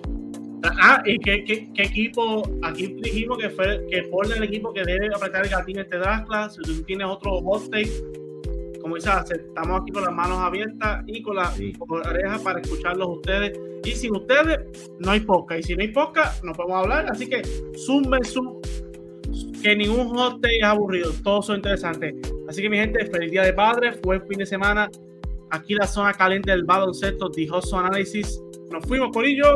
Ah, 0.81 1.03
y 1.05 1.19
qué, 1.19 1.45
qué, 1.45 1.69
qué, 1.75 1.83
equipo, 1.83 2.43
aquí 2.63 2.95
dijimos 3.03 3.39
que 3.39 3.51
fue 3.51 3.85
que 3.91 4.03
Portland 4.05 4.43
el 4.43 4.49
equipo 4.49 4.73
que 4.73 4.85
debe 4.85 5.09
apretar 5.13 5.45
el 5.45 5.51
gatillo 5.51 5.81
este 5.81 5.97
draft 5.97 6.27
class, 6.29 6.55
si 6.55 6.63
tú 6.63 6.83
tienes 6.85 7.07
otro 7.09 7.41
hot 7.41 7.69
take, 7.71 7.91
como 8.83 8.97
dice, 8.97 9.11
estamos 9.31 9.81
aquí 9.81 9.93
con 9.93 10.03
las 10.03 10.13
manos 10.13 10.39
abiertas 10.39 11.05
y 11.07 11.23
con 11.23 11.37
las 11.37 11.57
orejas 11.89 12.43
para 12.43 12.61
escucharlos 12.61 13.09
ustedes. 13.09 13.59
Y 13.85 13.93
sin 13.93 14.17
ustedes, 14.17 14.91
no 14.99 15.13
hay 15.13 15.21
podcast. 15.21 15.61
Y 15.61 15.63
si 15.63 15.77
no 15.77 15.83
hay 15.83 15.89
podcast, 15.89 16.43
no 16.45 16.53
podemos 16.53 16.83
hablar. 16.83 17.07
Así 17.09 17.29
que 17.29 17.43
zumben 17.77 18.25
su. 18.25 18.61
Que 19.63 19.77
ningún 19.77 20.09
hot 20.09 20.45
es 20.45 20.65
aburrido. 20.65 21.13
Todos 21.23 21.47
son 21.47 21.57
interesantes. 21.57 22.15
Así 22.49 22.61
que, 22.61 22.69
mi 22.69 22.77
gente, 22.77 23.07
feliz 23.07 23.31
día 23.31 23.43
de 23.43 23.53
padre. 23.53 23.93
El 24.05 24.23
fin 24.23 24.39
de 24.39 24.47
semana. 24.47 24.91
Aquí 25.51 25.75
la 25.75 25.87
zona 25.87 26.13
caliente 26.13 26.51
del 26.51 26.65
baloncesto. 26.65 27.29
Dijo 27.29 27.63
su 27.63 27.77
análisis. 27.77 28.43
Nos 28.71 28.85
fuimos, 28.87 29.11
por 29.13 29.25
ello. 29.25 29.55